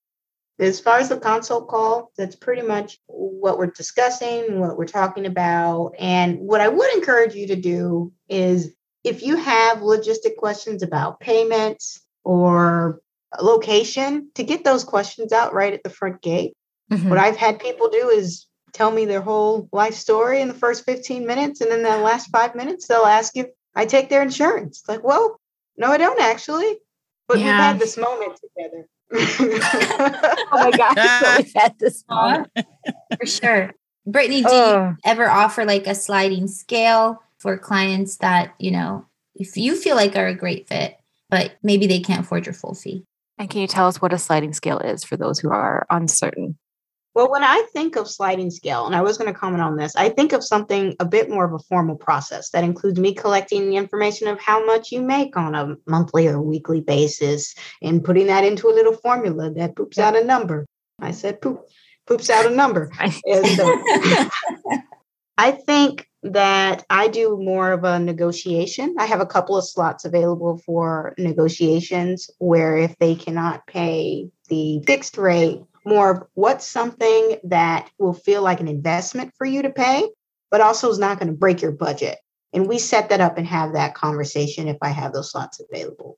[0.58, 5.26] As far as the consult call, that's pretty much what we're discussing, what we're talking
[5.26, 5.94] about.
[6.00, 11.20] And what I would encourage you to do is if you have logistic questions about
[11.20, 13.02] payments or
[13.42, 16.54] location, to get those questions out right at the front gate.
[16.92, 17.10] Mm-hmm.
[17.10, 20.86] What I've had people do is tell me their whole life story in the first
[20.86, 21.62] 15 minutes.
[21.62, 24.80] And then the last five minutes, they'll ask if I take their insurance.
[24.80, 25.40] It's like, well,
[25.78, 26.78] no, I don't actually.
[27.28, 27.46] But yeah.
[27.46, 28.88] we've had this moment together.
[29.14, 32.32] Oh my gosh, so we've had this uh-huh.
[32.32, 32.68] moment.
[33.20, 33.72] For sure.
[34.06, 34.90] Brittany, do oh.
[34.90, 39.96] you ever offer like a sliding scale for clients that, you know, if you feel
[39.96, 40.96] like are a great fit,
[41.30, 43.06] but maybe they can't afford your full fee?
[43.38, 46.58] And can you tell us what a sliding scale is for those who are uncertain?
[47.16, 49.96] Well, when I think of sliding scale, and I was going to comment on this,
[49.96, 53.70] I think of something a bit more of a formal process that includes me collecting
[53.70, 58.28] the information of how much you make on a monthly or weekly basis and putting
[58.28, 60.66] that into a little formula that poops out a number.
[61.00, 61.62] I said poop,
[62.06, 62.92] poops out a number.
[63.56, 64.30] so, uh,
[65.38, 68.96] I think that I do more of a negotiation.
[69.00, 74.84] I have a couple of slots available for negotiations where if they cannot pay the
[74.86, 79.70] fixed rate, more of what's something that will feel like an investment for you to
[79.70, 80.10] pay,
[80.52, 82.18] but also is not going to break your budget.
[82.54, 86.18] And we set that up and have that conversation if I have those slots available.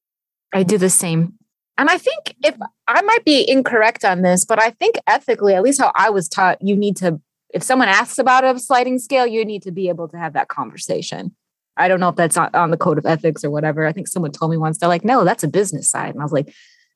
[0.53, 1.33] I do the same.
[1.77, 2.55] And I think if
[2.87, 6.27] I might be incorrect on this, but I think ethically, at least how I was
[6.27, 7.19] taught, you need to,
[7.53, 10.47] if someone asks about a sliding scale, you need to be able to have that
[10.47, 11.35] conversation.
[11.75, 13.85] I don't know if that's on, the code of ethics or whatever.
[13.85, 16.13] I think someone told me once, they're like, no, that's a business side.
[16.13, 16.51] And I was like,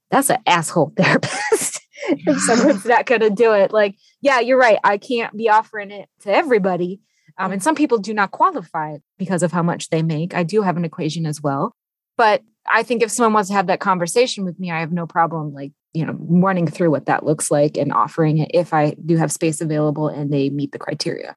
[0.10, 1.81] that's an asshole therapist.
[2.10, 3.72] if someone's not going to do it.
[3.72, 4.80] Like, yeah, you're right.
[4.84, 7.02] I can't be offering it to everybody.
[7.38, 10.36] Um, and some people do not qualify because of how much they make.
[10.36, 11.74] I do have an equation as well.
[12.18, 15.08] But I think if someone wants to have that conversation with me, I have no
[15.08, 18.96] problem like, you know, running through what that looks like and offering it if I
[19.06, 21.36] do have space available and they meet the criteria.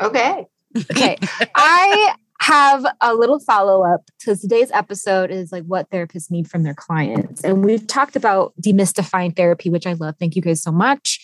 [0.00, 0.46] Okay.
[0.90, 1.18] Okay.
[1.54, 6.64] I have a little follow up because today's episode is like what therapists need from
[6.64, 7.44] their clients.
[7.44, 10.16] And we've talked about demystifying therapy, which I love.
[10.18, 11.20] Thank you guys so much.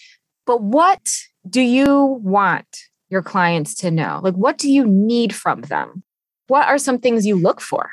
[0.47, 1.01] But what
[1.49, 2.69] do you want
[3.11, 4.21] your clients to know?
[4.23, 6.05] Like, what do you need from them?
[6.47, 7.91] What are some things you look for?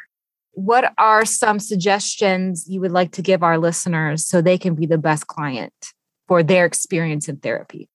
[0.52, 4.86] What are some suggestions you would like to give our listeners so they can be
[4.86, 5.74] the best client
[6.28, 7.90] for their experience in therapy?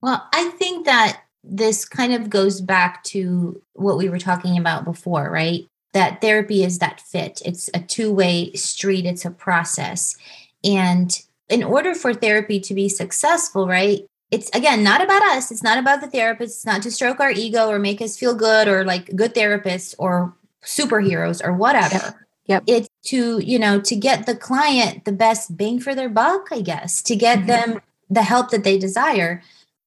[0.00, 4.84] Well, I think that this kind of goes back to what we were talking about
[4.84, 5.66] before, right?
[5.92, 7.42] That therapy is that fit.
[7.44, 10.16] It's a two way street, it's a process.
[10.62, 11.16] And
[11.48, 14.04] in order for therapy to be successful, right?
[14.30, 15.50] It's again not about us.
[15.50, 16.56] It's not about the therapist.
[16.56, 19.94] It's not to stroke our ego or make us feel good or like good therapists
[19.98, 20.34] or
[20.64, 22.26] superheroes or whatever.
[22.46, 22.64] Yep.
[22.66, 26.60] It's to, you know, to get the client the best bang for their buck, I
[26.60, 27.46] guess, to get mm-hmm.
[27.46, 27.80] them
[28.10, 29.42] the help that they desire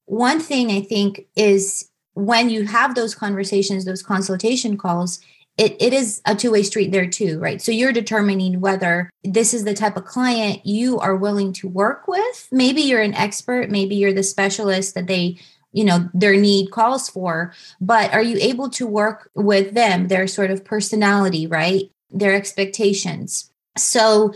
[0.07, 5.19] one thing I think is when you have those conversations, those consultation calls,
[5.57, 7.61] it, it is a two-way street there too, right?
[7.61, 12.07] So you're determining whether this is the type of client you are willing to work
[12.07, 12.47] with.
[12.51, 15.37] Maybe you're an expert, maybe you're the specialist that they
[15.73, 20.25] you know their need calls for but are you able to work with them their
[20.25, 24.33] sort of personality right their expectations so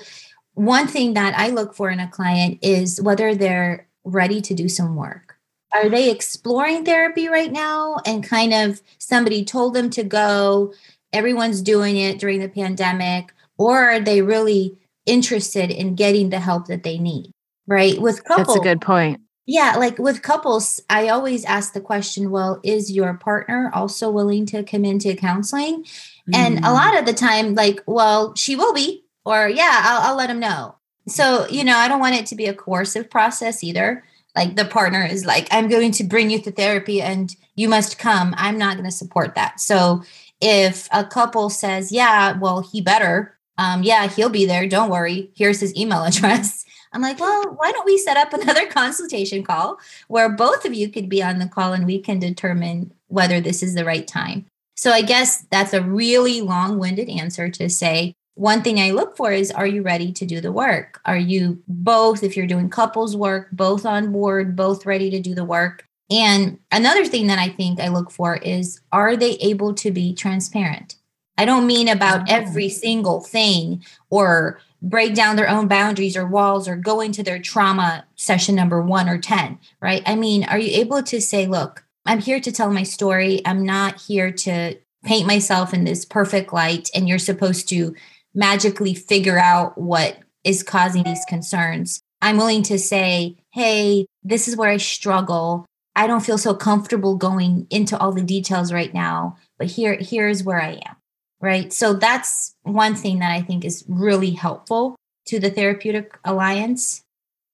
[0.55, 4.67] one thing that i look for in a client is whether they're ready to do
[4.67, 5.30] some work
[5.73, 7.97] are they exploring therapy right now?
[8.05, 10.73] And kind of somebody told them to go
[11.13, 16.67] everyone's doing it during the pandemic or are they really interested in getting the help
[16.67, 17.31] that they need?
[17.67, 17.99] Right?
[17.99, 19.21] With couples that's a good point.
[19.45, 24.45] Yeah like with couples i always ask the question well is your partner also willing
[24.47, 25.83] to come into counseling?
[26.29, 26.35] Mm.
[26.35, 26.73] and a mm.
[26.73, 30.39] lot of the time like well she will be or yeah I'll, I'll let him
[30.39, 30.75] know.
[31.07, 34.03] So you know i don't want it to be a coercive process either
[34.35, 37.99] like the partner is like i'm going to bring you to therapy and you must
[37.99, 38.33] come.
[38.37, 39.59] I'm not going to support that.
[39.59, 40.03] So
[40.39, 43.37] if a couple says yeah well he better.
[43.57, 44.67] Um, yeah he'll be there.
[44.67, 45.31] Don't worry.
[45.35, 46.65] Here's his email address.
[46.93, 50.89] I'm like well why don't we set up another consultation call where both of you
[50.89, 54.45] could be on the call and we can determine whether this is the right time?
[54.75, 59.31] So i guess that's a really long-winded answer to say one thing I look for
[59.31, 60.99] is are you ready to do the work?
[61.05, 65.35] Are you both, if you're doing couples work, both on board, both ready to do
[65.35, 65.85] the work?
[66.09, 70.15] And another thing that I think I look for is are they able to be
[70.15, 70.95] transparent?
[71.37, 72.33] I don't mean about oh.
[72.33, 77.39] every single thing or break down their own boundaries or walls or go into their
[77.39, 80.01] trauma session number one or 10, right?
[80.07, 83.43] I mean, are you able to say, look, I'm here to tell my story.
[83.45, 87.95] I'm not here to paint myself in this perfect light, and you're supposed to
[88.33, 92.01] magically figure out what is causing these concerns.
[92.21, 95.65] I'm willing to say, hey, this is where I struggle.
[95.95, 100.43] I don't feel so comfortable going into all the details right now, but here here's
[100.43, 100.95] where I am.
[101.41, 101.73] Right?
[101.73, 107.03] So that's one thing that I think is really helpful to the therapeutic alliance.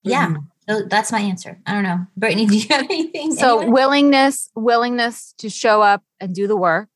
[0.03, 0.27] Yeah.
[0.27, 0.43] Mm-hmm.
[0.69, 1.57] So that's my answer.
[1.65, 2.05] I don't know.
[2.17, 3.33] Brittany, do you have anything?
[3.33, 3.73] So anyone?
[3.73, 6.89] willingness, willingness to show up and do the work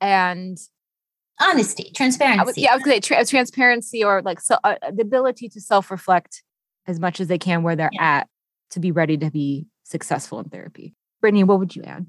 [0.00, 0.58] and
[1.40, 2.40] honesty, transparency.
[2.40, 5.02] I was, yeah, I was going to say tra- transparency or like so, uh, the
[5.02, 6.42] ability to self reflect
[6.86, 8.02] as much as they can where they're yeah.
[8.02, 8.28] at
[8.70, 10.94] to be ready to be successful in therapy.
[11.20, 12.06] Brittany, what would you add?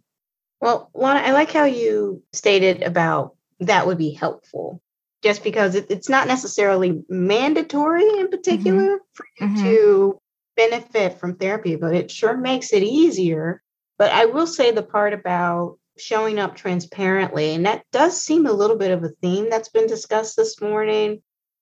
[0.61, 4.82] Well, Lana, I like how you stated about that would be helpful
[5.21, 9.03] just because it, it's not necessarily mandatory in particular mm-hmm.
[9.13, 9.63] for you mm-hmm.
[9.63, 10.19] to
[10.55, 13.61] benefit from therapy, but it sure makes it easier.
[13.97, 18.53] But I will say the part about showing up transparently, and that does seem a
[18.53, 21.21] little bit of a theme that's been discussed this morning.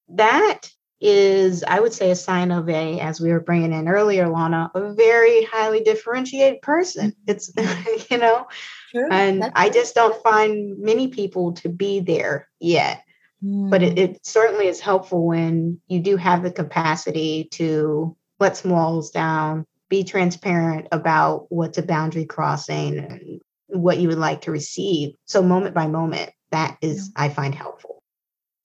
[0.10, 0.70] That
[1.00, 4.72] is, I would say, a sign of a, as we were bringing in earlier, Lana,
[4.74, 7.14] a very highly differentiated person.
[7.28, 7.52] It's,
[8.10, 8.48] you know,
[8.92, 9.08] True.
[9.12, 13.04] and That's I just don't find many people to be there yet.
[13.44, 13.70] Mm.
[13.70, 13.98] But it, hmm.
[14.00, 19.66] it certainly is helpful when you do have the capacity to let some walls down,
[19.90, 25.14] be transparent about what's a boundary crossing and what you would like to receive.
[25.26, 27.24] So, moment by moment, that is, yeah.
[27.24, 28.02] I find helpful.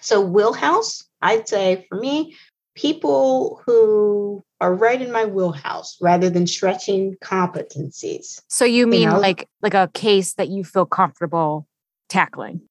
[0.00, 2.36] So, wheelhouse, I'd say for me,
[2.74, 8.40] people who are right in my wheelhouse rather than stretching competencies.
[8.48, 9.18] So you mean you know?
[9.18, 11.66] like like a case that you feel comfortable
[12.08, 12.62] tackling?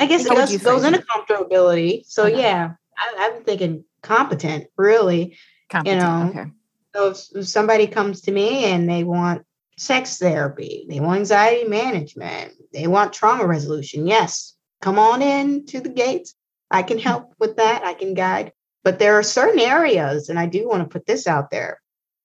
[0.00, 2.04] I guess it goes, goes into comfortability.
[2.06, 2.40] So okay.
[2.40, 5.36] yeah, I, am thinking competent, really.
[5.68, 6.50] Competent, you know, okay.
[6.94, 9.44] So if, if somebody comes to me and they want
[9.78, 15.80] sex therapy, they want anxiety management, they want trauma resolution, yes, come on in to
[15.80, 16.34] the gates.
[16.70, 17.84] I can help with that.
[17.84, 18.52] I can guide.
[18.84, 21.80] But there are certain areas, and I do want to put this out there.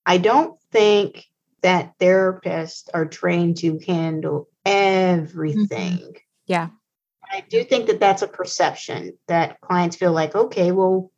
[0.06, 1.26] I don't think
[1.62, 5.98] that therapists are trained to handle everything.
[5.98, 6.18] Mm-hmm.
[6.46, 6.70] Yeah.
[7.32, 11.12] I do think that that's a perception that clients feel like, okay, well,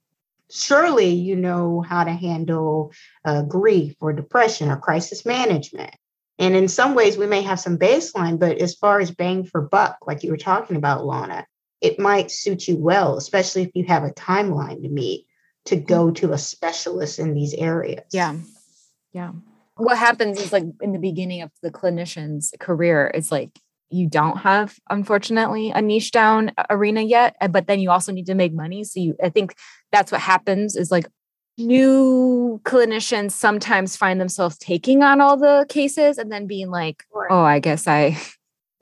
[0.51, 2.93] surely you know how to handle
[3.25, 5.93] uh, grief or depression or crisis management.
[6.37, 9.61] And in some ways, we may have some baseline, but as far as bang for
[9.61, 11.45] buck, like you were talking about, Lana,
[11.81, 15.27] it might suit you well, especially if you have a timeline to meet
[15.65, 16.27] to go mm-hmm.
[16.27, 18.05] to a specialist in these areas.
[18.11, 18.35] Yeah.
[19.13, 19.31] Yeah.
[19.77, 23.51] What happens is like in the beginning of the clinician's career, it's like
[23.89, 28.35] you don't have, unfortunately, a niche down arena yet, but then you also need to
[28.35, 28.83] make money.
[28.83, 29.55] So you, I think
[29.91, 31.07] that's what happens is like
[31.57, 37.43] new clinicians sometimes find themselves taking on all the cases and then being like, oh,
[37.43, 38.17] I guess I.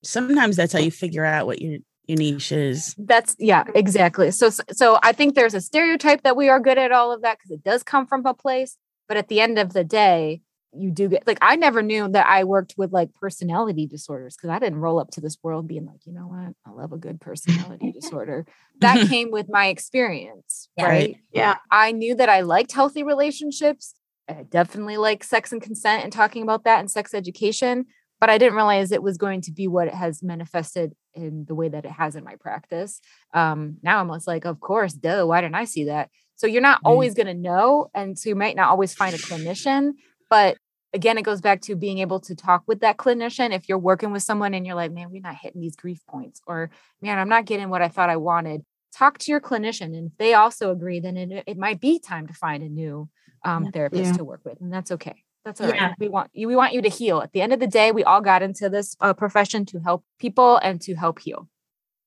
[0.04, 2.96] Sometimes that's how you figure out what your your niche is.
[2.98, 4.32] That's yeah, exactly.
[4.32, 7.38] So so I think there's a stereotype that we are good at all of that
[7.38, 8.78] because it does come from a place.
[9.08, 10.42] But at the end of the day,
[10.76, 14.50] you do get like I never knew that I worked with like personality disorders because
[14.50, 16.98] I didn't roll up to this world being like, you know what, I love a
[16.98, 18.46] good personality disorder.
[18.80, 21.18] That came with my experience, yeah, right?
[21.32, 21.58] Yeah.
[21.70, 23.96] I knew that I liked healthy relationships.
[24.30, 27.86] I definitely like sex and consent and talking about that and sex education
[28.24, 31.54] but I didn't realize it was going to be what it has manifested in the
[31.56, 33.02] way that it has in my practice.
[33.34, 36.10] Um, now I'm just like, of course, duh, why didn't I see that?
[36.38, 37.90] So you're not always going to know.
[37.94, 39.96] And so you might not always find a clinician,
[40.30, 40.58] but
[40.94, 43.54] again, it goes back to being able to talk with that clinician.
[43.54, 46.42] If you're working with someone and you're like, man, we're not hitting these grief points,
[46.48, 46.70] or
[47.02, 48.64] man, I'm not getting what I thought I wanted,
[48.96, 49.98] talk to your clinician.
[49.98, 53.10] And if they also agree, then it, it might be time to find a new
[53.44, 54.14] um, therapist yeah.
[54.14, 54.62] to work with.
[54.62, 55.24] And that's okay.
[55.44, 55.88] That's all yeah.
[55.88, 55.96] right.
[56.00, 56.48] We want you.
[56.48, 57.20] We want you to heal.
[57.20, 60.06] At the end of the day, we all got into this uh, profession to help
[60.20, 61.50] people and to help heal.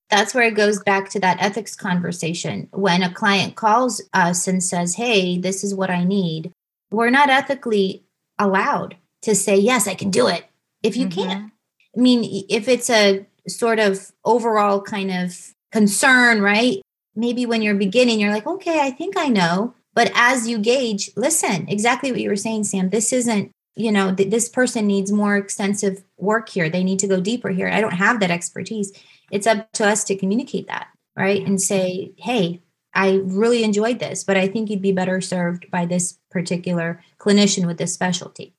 [0.09, 2.69] That's where it goes back to that ethics conversation.
[2.73, 6.51] When a client calls us and says, "Hey, this is what I need,"
[6.91, 8.06] we're not ethically
[8.39, 10.45] allowed to say, "Yes, I can do it."
[10.83, 11.21] If you mm-hmm.
[11.21, 11.53] can't,
[11.97, 16.81] I mean, if it's a sort of overall kind of concern, right?
[17.15, 21.11] Maybe when you're beginning, you're like, "Okay, I think I know." But as you gauge,
[21.17, 22.91] listen, exactly what you were saying, Sam.
[22.91, 26.69] This isn't, you know, th- this person needs more extensive work here.
[26.69, 27.69] They need to go deeper here.
[27.69, 28.93] I don't have that expertise.
[29.31, 31.45] It's up to us to communicate that, right?
[31.45, 32.61] And say, hey,
[32.97, 37.67] I really enjoyed this, but I think you'd be better served by this particular clinician
[37.67, 38.55] with this specialty.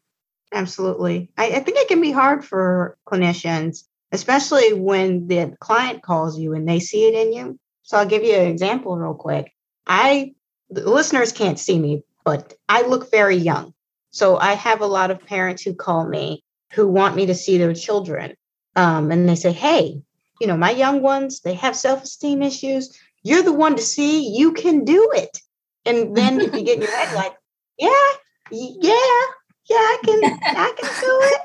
[0.53, 1.29] Absolutely.
[1.37, 6.53] I, I think it can be hard for clinicians, especially when the client calls you
[6.53, 7.59] and they see it in you.
[7.81, 9.51] So I'll give you an example real quick.
[9.87, 10.33] I
[10.69, 13.73] the listeners can't see me, but I look very young.
[14.11, 17.57] So I have a lot of parents who call me who want me to see
[17.57, 18.35] their children.
[18.75, 20.01] Um, and they say, hey,
[20.39, 22.97] you know, my young ones, they have self esteem issues.
[23.23, 25.39] You're the one to see, you can do it.
[25.85, 27.35] And then if you get in your head like,
[27.77, 27.89] yeah,
[28.51, 29.21] yeah,
[29.69, 31.41] yeah, I can, I can do it.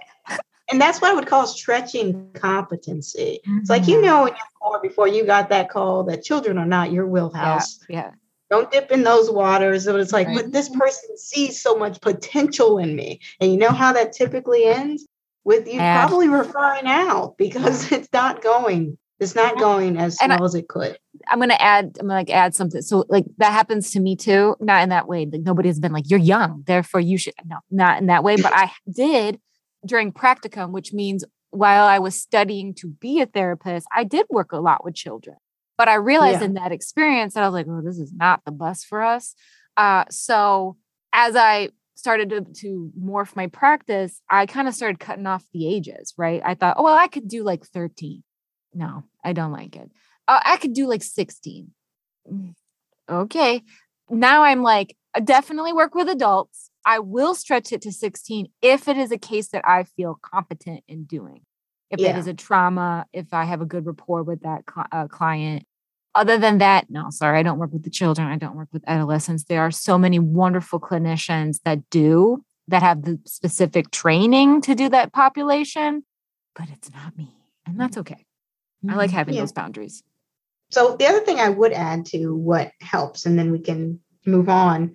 [0.71, 3.41] And that's what I would call stretching competency.
[3.45, 4.07] It's like you mm-hmm.
[4.07, 7.79] know in your core before you got that call that children are not your wheelhouse.
[7.89, 7.97] Yeah.
[7.97, 8.11] yeah
[8.53, 9.87] don't dip in those waters.
[9.87, 10.37] But it's like, right.
[10.37, 13.19] but this person sees so much potential in me.
[13.41, 15.09] And you know how that typically ends?
[15.45, 18.97] With you and, probably referring out because it's not going.
[19.19, 20.99] It's not going as well I, as it could.
[21.29, 22.83] I'm gonna add, I'm gonna like add something.
[22.83, 24.57] So like that happens to me too.
[24.61, 25.29] Not in that way.
[25.31, 28.37] Like nobody has been like, you're young, therefore you should no, not in that way.
[28.37, 29.41] But I did
[29.87, 34.53] during practicum, which means while I was studying to be a therapist, I did work
[34.53, 35.37] a lot with children.
[35.77, 36.47] But I realized yeah.
[36.47, 39.35] in that experience that I was like, oh, this is not the bus for us.
[39.77, 40.77] Uh, so
[41.13, 45.73] as I started to, to morph my practice, I kind of started cutting off the
[45.73, 46.43] ages, right?
[46.45, 48.23] I thought, oh, well, I could do like 13.
[48.75, 49.91] No, I don't like it.
[50.29, 51.71] Uh, I could do like 16.
[52.31, 52.55] Mm,
[53.09, 53.63] okay.
[54.11, 56.71] Now I'm like, I definitely work with adults.
[56.85, 60.83] I will stretch it to 16 if it is a case that I feel competent
[60.89, 61.43] in doing.
[61.91, 62.11] If yeah.
[62.11, 65.65] it is a trauma, if I have a good rapport with that cl- uh, client.
[66.15, 68.29] Other than that, no, sorry, I don't work with the children.
[68.29, 69.45] I don't work with adolescents.
[69.45, 74.89] There are so many wonderful clinicians that do, that have the specific training to do
[74.91, 76.05] that population,
[76.55, 77.35] but it's not me.
[77.67, 78.25] And that's okay.
[78.89, 79.17] I like mm-hmm.
[79.17, 79.41] having yeah.
[79.41, 80.03] those boundaries.
[80.73, 84.49] So, the other thing I would add to what helps, and then we can move
[84.49, 84.95] on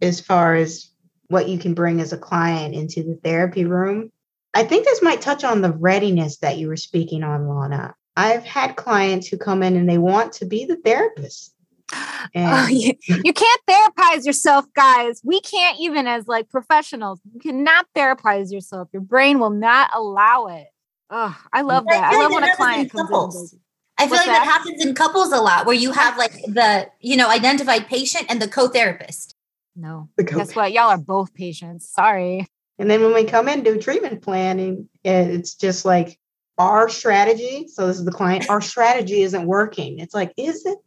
[0.00, 0.90] as far as
[1.28, 4.10] what you can bring as a client into the therapy room.
[4.54, 7.94] I think this might touch on the readiness that you were speaking on, Lana.
[8.16, 11.54] I've had clients who come in and they want to be the therapist.
[11.92, 15.20] Oh, and oh, you, you can't therapize yourself, guys.
[15.24, 17.20] We can't even as like professionals.
[17.32, 18.88] You cannot therapize yourself.
[18.92, 20.66] Your brain will not allow it.
[21.10, 22.04] Oh, I love that.
[22.04, 23.60] I, I love when a client comes in.
[24.00, 24.44] I feel What's like that?
[24.44, 28.24] that happens in couples a lot where you have like the, you know, identified patient
[28.30, 29.36] and the co-therapist.
[29.76, 30.08] No.
[30.16, 30.72] Guess what?
[30.72, 31.86] Y'all are both patients.
[31.86, 32.46] Sorry.
[32.78, 36.18] And then when we come in do treatment planning, it's just like
[36.56, 37.66] our strategy.
[37.68, 38.48] So this is the client.
[38.48, 39.98] Our strategy isn't working.
[39.98, 40.78] It's like, is it?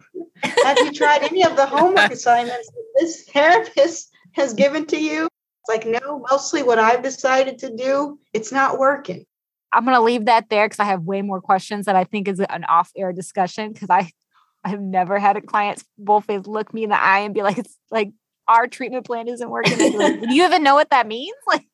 [0.64, 5.26] Have you tried any of the homework assignments this therapist has given to you?
[5.26, 9.28] It's like, no, mostly what I've decided to do, it's not working.
[9.74, 12.28] I'm going to leave that there because I have way more questions that I think
[12.28, 14.12] is an off air discussion because I
[14.64, 17.58] I've never had a client both face look me in the eye and be like,
[17.58, 18.12] it's like
[18.48, 19.98] our treatment plan isn't working.
[19.98, 21.36] Like, Do you even know what that means?
[21.48, 21.68] Like,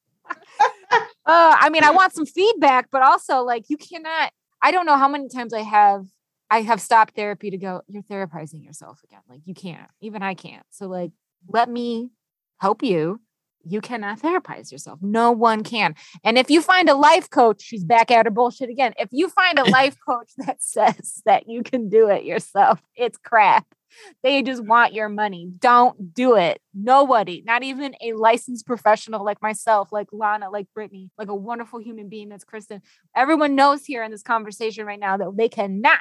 [1.26, 4.32] uh, I mean, I want some feedback, but also like you cannot.
[4.62, 6.06] I don't know how many times I have
[6.50, 7.82] I have stopped therapy to go.
[7.88, 9.22] You're therapizing yourself again.
[9.30, 9.90] Like you can't.
[10.02, 10.66] Even I can't.
[10.72, 11.12] So like,
[11.48, 12.12] let me
[12.60, 13.22] help you
[13.66, 15.00] you cannot therapize yourself.
[15.02, 15.96] No one can.
[16.24, 18.94] And if you find a life coach, she's back at her bullshit again.
[18.98, 23.18] If you find a life coach that says that you can do it yourself, it's
[23.18, 23.66] crap.
[24.22, 25.50] They just want your money.
[25.58, 26.62] Don't do it.
[26.74, 31.80] Nobody, not even a licensed professional like myself, like Lana, like Brittany, like a wonderful
[31.80, 32.82] human being that's Kristen.
[33.16, 36.00] Everyone knows here in this conversation right now that they cannot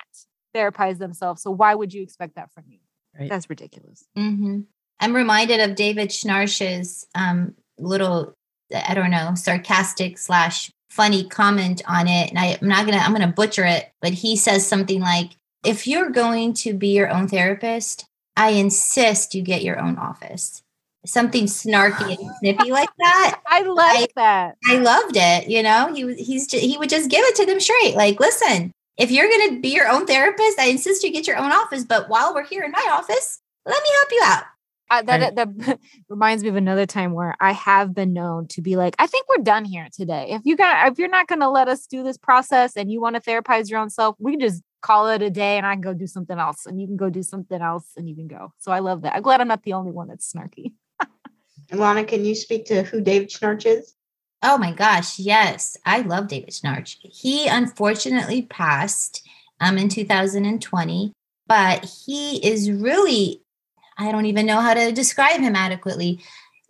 [0.55, 1.43] therapize themselves.
[1.43, 2.83] So why would you expect that from me?
[3.19, 3.31] Right.
[3.31, 4.05] That's ridiculous.
[4.17, 4.61] Mm-hmm.
[5.01, 8.35] I'm reminded of David Schnarch's um, little,
[8.75, 12.31] I don't know, sarcastic slash funny comment on it.
[12.31, 15.31] And I, I'm not gonna, I'm gonna butcher it, but he says something like,
[15.65, 20.63] if you're going to be your own therapist, I insist you get your own office.
[21.05, 23.41] Something snarky and snippy like that.
[23.47, 24.57] I like that.
[24.69, 25.49] I loved it.
[25.49, 27.97] You know, he he's he would just give it to them straight.
[27.97, 31.37] Like, listen, if you're going to be your own therapist, I insist you get your
[31.37, 31.85] own office.
[31.85, 34.43] But while we're here in my office, let me help you out.
[34.91, 35.79] Uh, that that
[36.09, 39.27] reminds me of another time where I have been known to be like, I think
[39.29, 40.29] we're done here today.
[40.31, 43.01] If you got, if you're not going to let us do this process and you
[43.01, 45.75] want to therapize your own self, we can just call it a day and I
[45.75, 48.29] can go do something else, and you can go do something else, and you can
[48.29, 48.53] go.
[48.59, 49.15] So I love that.
[49.15, 50.73] I'm glad I'm not the only one that's snarky.
[51.73, 53.95] Lana, can you speak to who David Schnarch is?
[54.43, 56.97] Oh my gosh, yes, I love David Schnarch.
[57.03, 59.27] He unfortunately passed
[59.61, 61.13] um in 2020,
[61.47, 63.43] but he is really
[63.99, 66.21] I don't even know how to describe him adequately.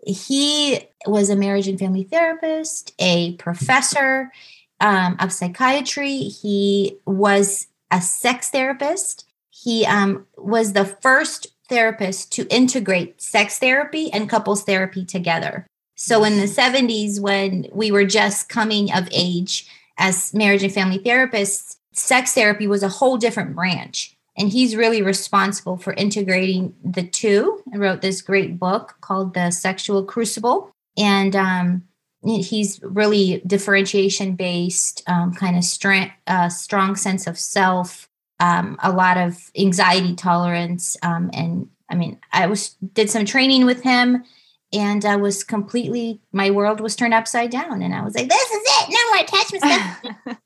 [0.06, 4.32] He was a marriage and family therapist, a professor
[4.80, 6.16] um, of psychiatry.
[6.16, 9.26] He was a sex therapist.
[9.50, 15.66] He um, was the first therapist to integrate sex therapy and couples therapy together.
[15.96, 19.68] So in the 70s, when we were just coming of age
[19.98, 25.02] as marriage and family therapists, sex therapy was a whole different branch and he's really
[25.02, 27.62] responsible for integrating the two.
[27.72, 30.70] And wrote this great book called the sexual crucible.
[30.96, 31.88] And um,
[32.24, 38.08] he's really differentiation based um, kind of strength uh, strong sense of self
[38.40, 43.66] um, a lot of anxiety tolerance um, and i mean i was did some training
[43.66, 44.24] with him
[44.72, 47.82] and i was completely my world was turned upside down.
[47.82, 48.88] And i was like this is it.
[48.90, 49.64] No more attachment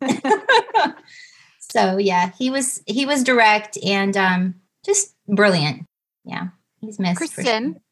[0.01, 0.95] stuff
[1.73, 5.87] So yeah, he was he was direct and um just brilliant.
[6.23, 6.49] Yeah,
[6.81, 7.17] he's missed.
[7.17, 7.83] Kristen, sure.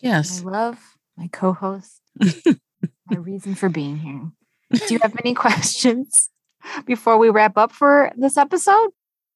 [0.00, 0.78] yes, I love
[1.16, 2.02] my co-host.
[2.20, 4.30] my reason for being here.
[4.86, 6.28] Do you have any questions
[6.84, 8.90] before we wrap up for this episode?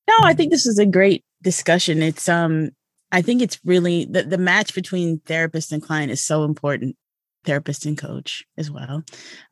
[0.06, 2.02] No, I think this is a great discussion.
[2.02, 2.70] It's um
[3.10, 6.94] I think it's really the, the match between therapist and client is so important
[7.48, 9.02] therapist and coach as well.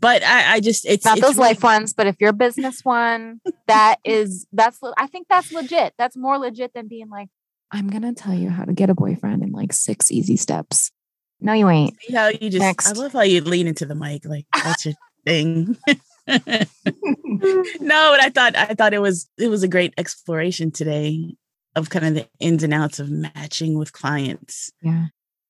[0.01, 2.35] But I, I just it's not it's those really- life ones, but if you're a
[2.35, 5.95] business one, that is that's I think that's legit.
[5.97, 7.29] That's more legit than being like,
[7.73, 10.93] I'm gonna tell you how to get a boyfriend in like six easy steps.
[11.41, 12.01] No, you ain't.
[12.03, 12.87] See how you just Next.
[12.87, 14.95] I love how you lean into the mic like that's your
[15.25, 15.77] thing.
[16.27, 21.35] no, but I thought I thought it was it was a great exploration today
[21.75, 24.71] of kind of the ins and outs of matching with clients.
[24.83, 25.07] Yeah.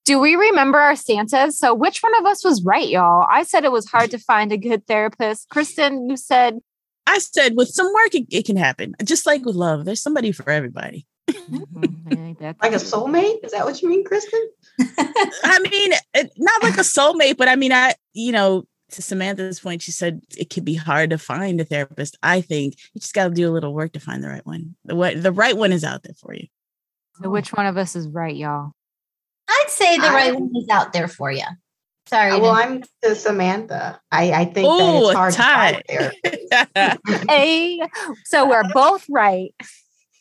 [0.06, 1.58] Do we remember our Santas?
[1.58, 3.26] So, which one of us was right, y'all?
[3.28, 5.48] I said it was hard to find a good therapist.
[5.50, 6.60] Kristen, you said,
[7.08, 8.94] I said with some work it, it can happen.
[9.04, 11.06] Just like with love, there's somebody for everybody.
[11.28, 13.44] "Mm, that's- Like a soulmate?
[13.44, 14.48] Is that what you mean, Kristen?
[14.78, 19.58] I mean, it, not like a soulmate, but I mean, I, you know, to Samantha's
[19.58, 22.16] point, she said it could be hard to find a therapist.
[22.22, 24.76] I think you just got to do a little work to find the right one.
[24.84, 26.46] The what the right one is out there for you.
[27.20, 28.70] So, which one of us is right, y'all?
[29.48, 31.44] I'd say the I- right one is out there for you.
[32.08, 32.30] Sorry.
[32.32, 34.00] Uh, well, to- I'm to Samantha.
[34.12, 35.72] I, I think that it's hard to tie.
[35.72, 36.96] find there.
[37.28, 37.80] Hey,
[38.24, 39.52] so we're both right.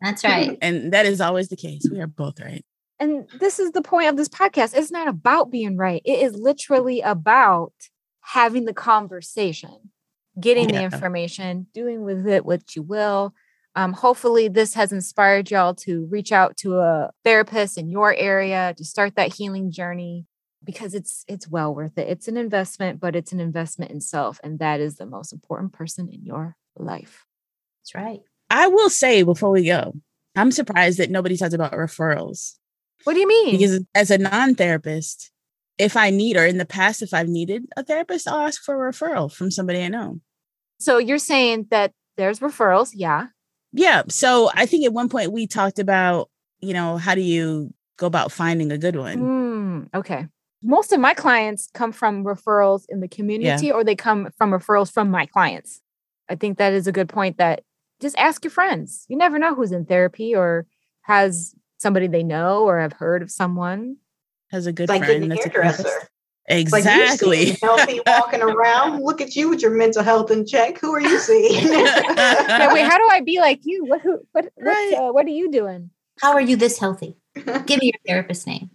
[0.02, 0.58] that's right.
[0.62, 1.88] and that is always the case.
[1.92, 2.66] We are both right.
[3.00, 4.76] And this is the point of this podcast.
[4.76, 7.74] It's not about being right, it is literally about
[8.22, 9.92] having the conversation,
[10.40, 13.34] getting the information, doing with it what you will.
[13.76, 18.74] Um, hopefully, this has inspired y'all to reach out to a therapist in your area
[18.78, 20.26] to start that healing journey
[20.64, 22.08] because it's it's well worth it.
[22.08, 25.74] It's an investment, but it's an investment in self, and that is the most important
[25.74, 27.26] person in your life.
[27.82, 28.22] That's right.
[28.50, 29.94] I will say before we go,
[30.36, 32.54] I'm surprised that nobody talks about referrals
[33.04, 33.58] What do you mean?
[33.58, 35.32] because as a non-therapist,
[35.78, 38.88] if I need or in the past, if I've needed a therapist, I'll ask for
[38.88, 40.22] a referral from somebody I know.
[40.80, 43.28] so you're saying that there's referrals, yeah.
[43.76, 44.04] Yeah.
[44.10, 46.30] So I think at one point we talked about,
[46.62, 49.18] you know, how do you go about finding a good one?
[49.18, 50.28] Mm, okay.
[50.64, 54.92] Most of my clients come from referrals in the community or they come from referrals
[54.92, 55.82] from my clients.
[56.30, 57.64] I think that is a good point that
[58.02, 59.06] just ask your friends.
[59.10, 60.66] You never know who's in therapy or
[61.02, 63.98] has somebody they know or have heard of someone.
[64.50, 65.90] Has a good Like friend that's a hairdresser.
[66.48, 66.72] Therapist.
[66.74, 67.58] Like you Exactly.
[67.62, 69.04] healthy walking around.
[69.04, 70.80] Look at you with your mental health in check.
[70.80, 71.68] Who are you seeing?
[71.76, 73.86] Yeah, wait, how do I be like you?
[73.86, 74.94] What who what what, Right.
[74.98, 75.90] uh, what are you doing?
[76.22, 77.18] How are you this healthy?
[77.66, 78.70] Give me your therapist name.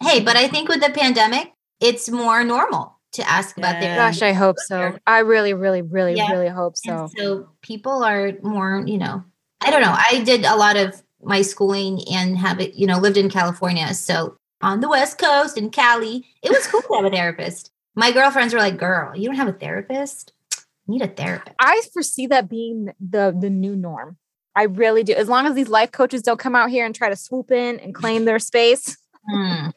[0.00, 4.20] Hey, but I think with the pandemic, it's more normal to ask about their gosh,
[4.22, 4.98] I hope so.
[5.06, 6.30] I really, really, really, Yeah.
[6.30, 7.14] really hope And so.
[7.16, 9.24] so people are more, you know,
[9.60, 9.94] I don't know.
[9.96, 13.92] I did a lot of my schooling and have it, you know, lived in California.
[13.94, 17.70] So on the West Coast in Cali, it was cool to have a therapist.
[17.94, 20.32] My girlfriends were like, girl, you don't have a therapist?
[20.86, 21.56] You need a therapist.
[21.58, 24.16] I foresee that being the the new norm.
[24.54, 25.12] I really do.
[25.12, 27.78] As long as these life coaches don't come out here and try to swoop in
[27.80, 28.96] and claim their space,
[29.28, 29.66] Hmm.
[29.68, 29.70] uh,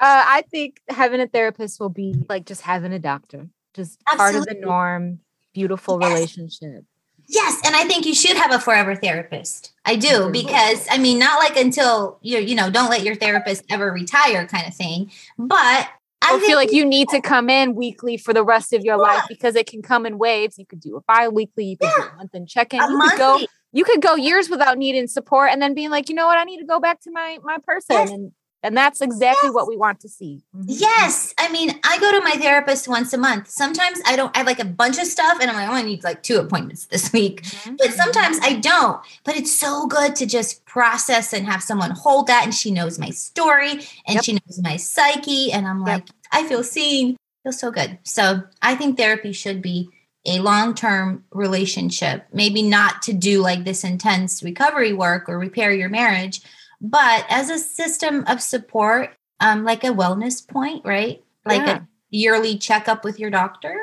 [0.00, 4.46] I think having a therapist will be like just having a doctor, just part of
[4.46, 5.18] the norm.
[5.52, 6.08] Beautiful Yes.
[6.08, 6.84] relationship.
[7.28, 9.72] Yes, and I think you should have a forever therapist.
[9.84, 13.64] I do because I mean, not like until you you know, don't let your therapist
[13.70, 15.10] ever retire, kind of thing.
[15.38, 15.88] But
[16.24, 19.02] I feel like you need to come in weekly for the rest of your Yeah.
[19.02, 20.56] life because it can come in waves.
[20.58, 22.80] You could do a bi-weekly, you could do a month and check-in.
[22.80, 23.40] a You could go
[23.74, 26.44] you could go years without needing support and then being like, you know what, I
[26.44, 27.96] need to go back to my my person.
[27.96, 28.10] Yes.
[28.10, 29.54] And and that's exactly Yes.
[29.54, 30.42] what we want to see.
[30.56, 30.64] Mhm.
[30.68, 31.34] Yes.
[31.38, 33.48] I mean, I go to my therapist once a month.
[33.50, 35.82] Sometimes I don't, I have like a bunch of stuff and I'm like, oh, I
[35.82, 37.42] need like two appointments this week.
[37.42, 37.78] Mhm.
[37.78, 39.00] But sometimes I don't.
[39.24, 42.44] But it's so good to just process and have someone hold that.
[42.44, 43.72] And she knows my story
[44.06, 44.24] and Yep.
[44.24, 45.52] she knows my psyche.
[45.52, 45.86] And I'm Yep.
[45.86, 47.16] like, I feel seen.
[47.42, 47.98] Feel so good.
[48.04, 49.88] So I think therapy should be
[50.24, 55.72] a long term relationship, maybe not to do like this intense recovery work or repair
[55.72, 56.40] your marriage,
[56.82, 59.10] but as a system of support,
[59.40, 61.22] um, like a wellness point, right?
[61.46, 61.76] Like Yeah.
[61.78, 63.78] a yearly checkup with your doctor.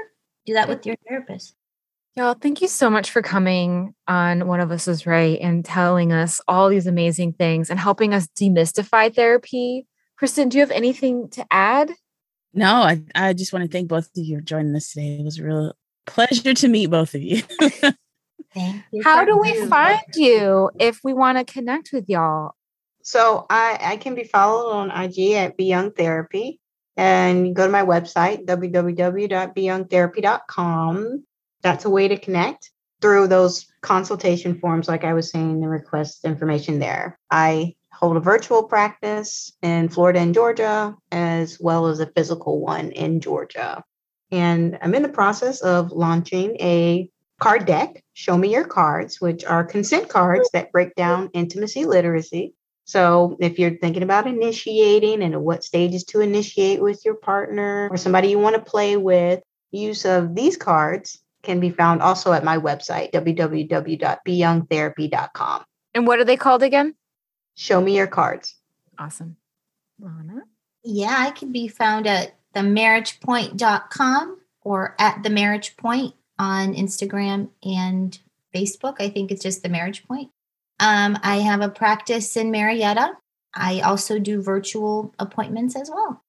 [0.46, 1.56] Do that with your therapist.
[2.16, 6.12] Y'all, thank you so much for coming on One of Us is Right and telling
[6.12, 9.88] us all these amazing things and helping us demystify therapy.
[10.18, 11.94] Kristen, do you have anything to add?
[12.54, 15.20] No, I, I just want to thank both of you for joining us today.
[15.20, 15.74] It was a real
[16.06, 17.44] pleasure to meet both of you.
[18.54, 19.04] Thank you.
[19.04, 22.56] How do we find you if we want to connect with y'all?
[23.10, 26.60] So I, I can be followed on IG at byoungtherapy.
[26.96, 31.24] And go to my website, www.byoungtherapy.com.
[31.64, 32.70] That's a way to connect
[33.02, 37.18] through those consultation forms, like I was saying, and request information there.
[37.32, 42.92] I hold a virtual practice in Florida and Georgia, as well as a physical one
[42.92, 43.84] in Georgia.
[44.30, 49.44] And I'm in the process of launching a card deck, Show Me Your Cards, which
[49.46, 52.54] are consent cards that break down intimacy literacy.
[52.90, 57.88] So if you're thinking about initiating and at what stages to initiate with your partner
[57.92, 62.34] or somebody you want to play with, use of these cards can be found also
[62.34, 65.64] at my website, www.byoungtherapy.com.
[65.94, 66.96] And what are they called again?
[67.54, 68.56] Show me your cards.
[68.98, 69.36] Awesome.
[70.00, 70.42] Lana?
[70.84, 78.18] Yeah, I can be found at themarriagepoint.com or at the marriage point on Instagram and
[78.52, 78.96] Facebook.
[78.98, 80.32] I think it's just the marriage point.
[80.80, 83.12] Um, I have a practice in Marietta.
[83.54, 86.24] I also do virtual appointments as well.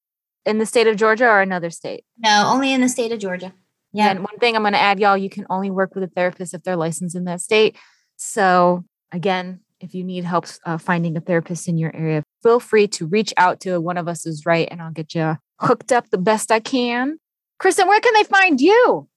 [0.47, 2.05] In the state of Georgia or another state?
[2.19, 3.53] No, only in the state of Georgia.
[3.93, 4.11] Yeah.
[4.11, 6.55] And one thing I'm going to add, y'all, you can only work with a therapist
[6.55, 7.77] if they're licensed in that state.
[8.17, 12.87] So, again, if you need help uh, finding a therapist in your area, feel free
[12.89, 16.11] to reach out to one of us is right and I'll get you hooked up
[16.11, 17.19] the best I can.
[17.59, 19.09] Kristen, where can they find you?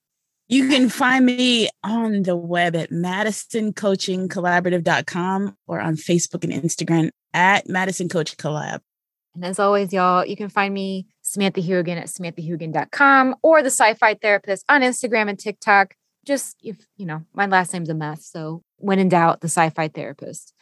[0.49, 7.69] You can find me on the web at madisoncoachingcollaborative.com or on Facebook and Instagram at
[7.69, 8.79] Madison Coach Collab.
[9.35, 14.15] And as always, y'all, you can find me, Samantha Heuwagen at samanthaheuwagen.com or the sci-fi
[14.15, 15.95] therapist on Instagram and TikTok.
[16.25, 18.27] Just if you know, my last name's a mess.
[18.27, 20.53] So when in doubt, the sci-fi therapist.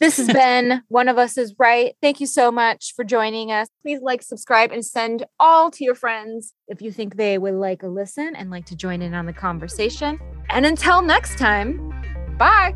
[0.00, 1.96] This has been One of Us is Right.
[2.00, 3.68] Thank you so much for joining us.
[3.82, 7.82] Please like, subscribe, and send all to your friends if you think they would like
[7.82, 10.20] a listen and like to join in on the conversation.
[10.50, 11.92] And until next time,
[12.38, 12.74] bye.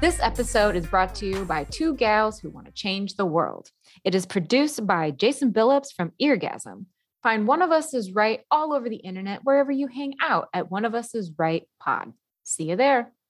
[0.00, 3.70] This episode is brought to you by two gals who want to change the world.
[4.04, 6.86] It is produced by Jason Billups from Eargasm.
[7.22, 10.70] Find One of Us is Right all over the internet, wherever you hang out at
[10.70, 12.12] One of Us is Right Pod.
[12.44, 13.12] See you there.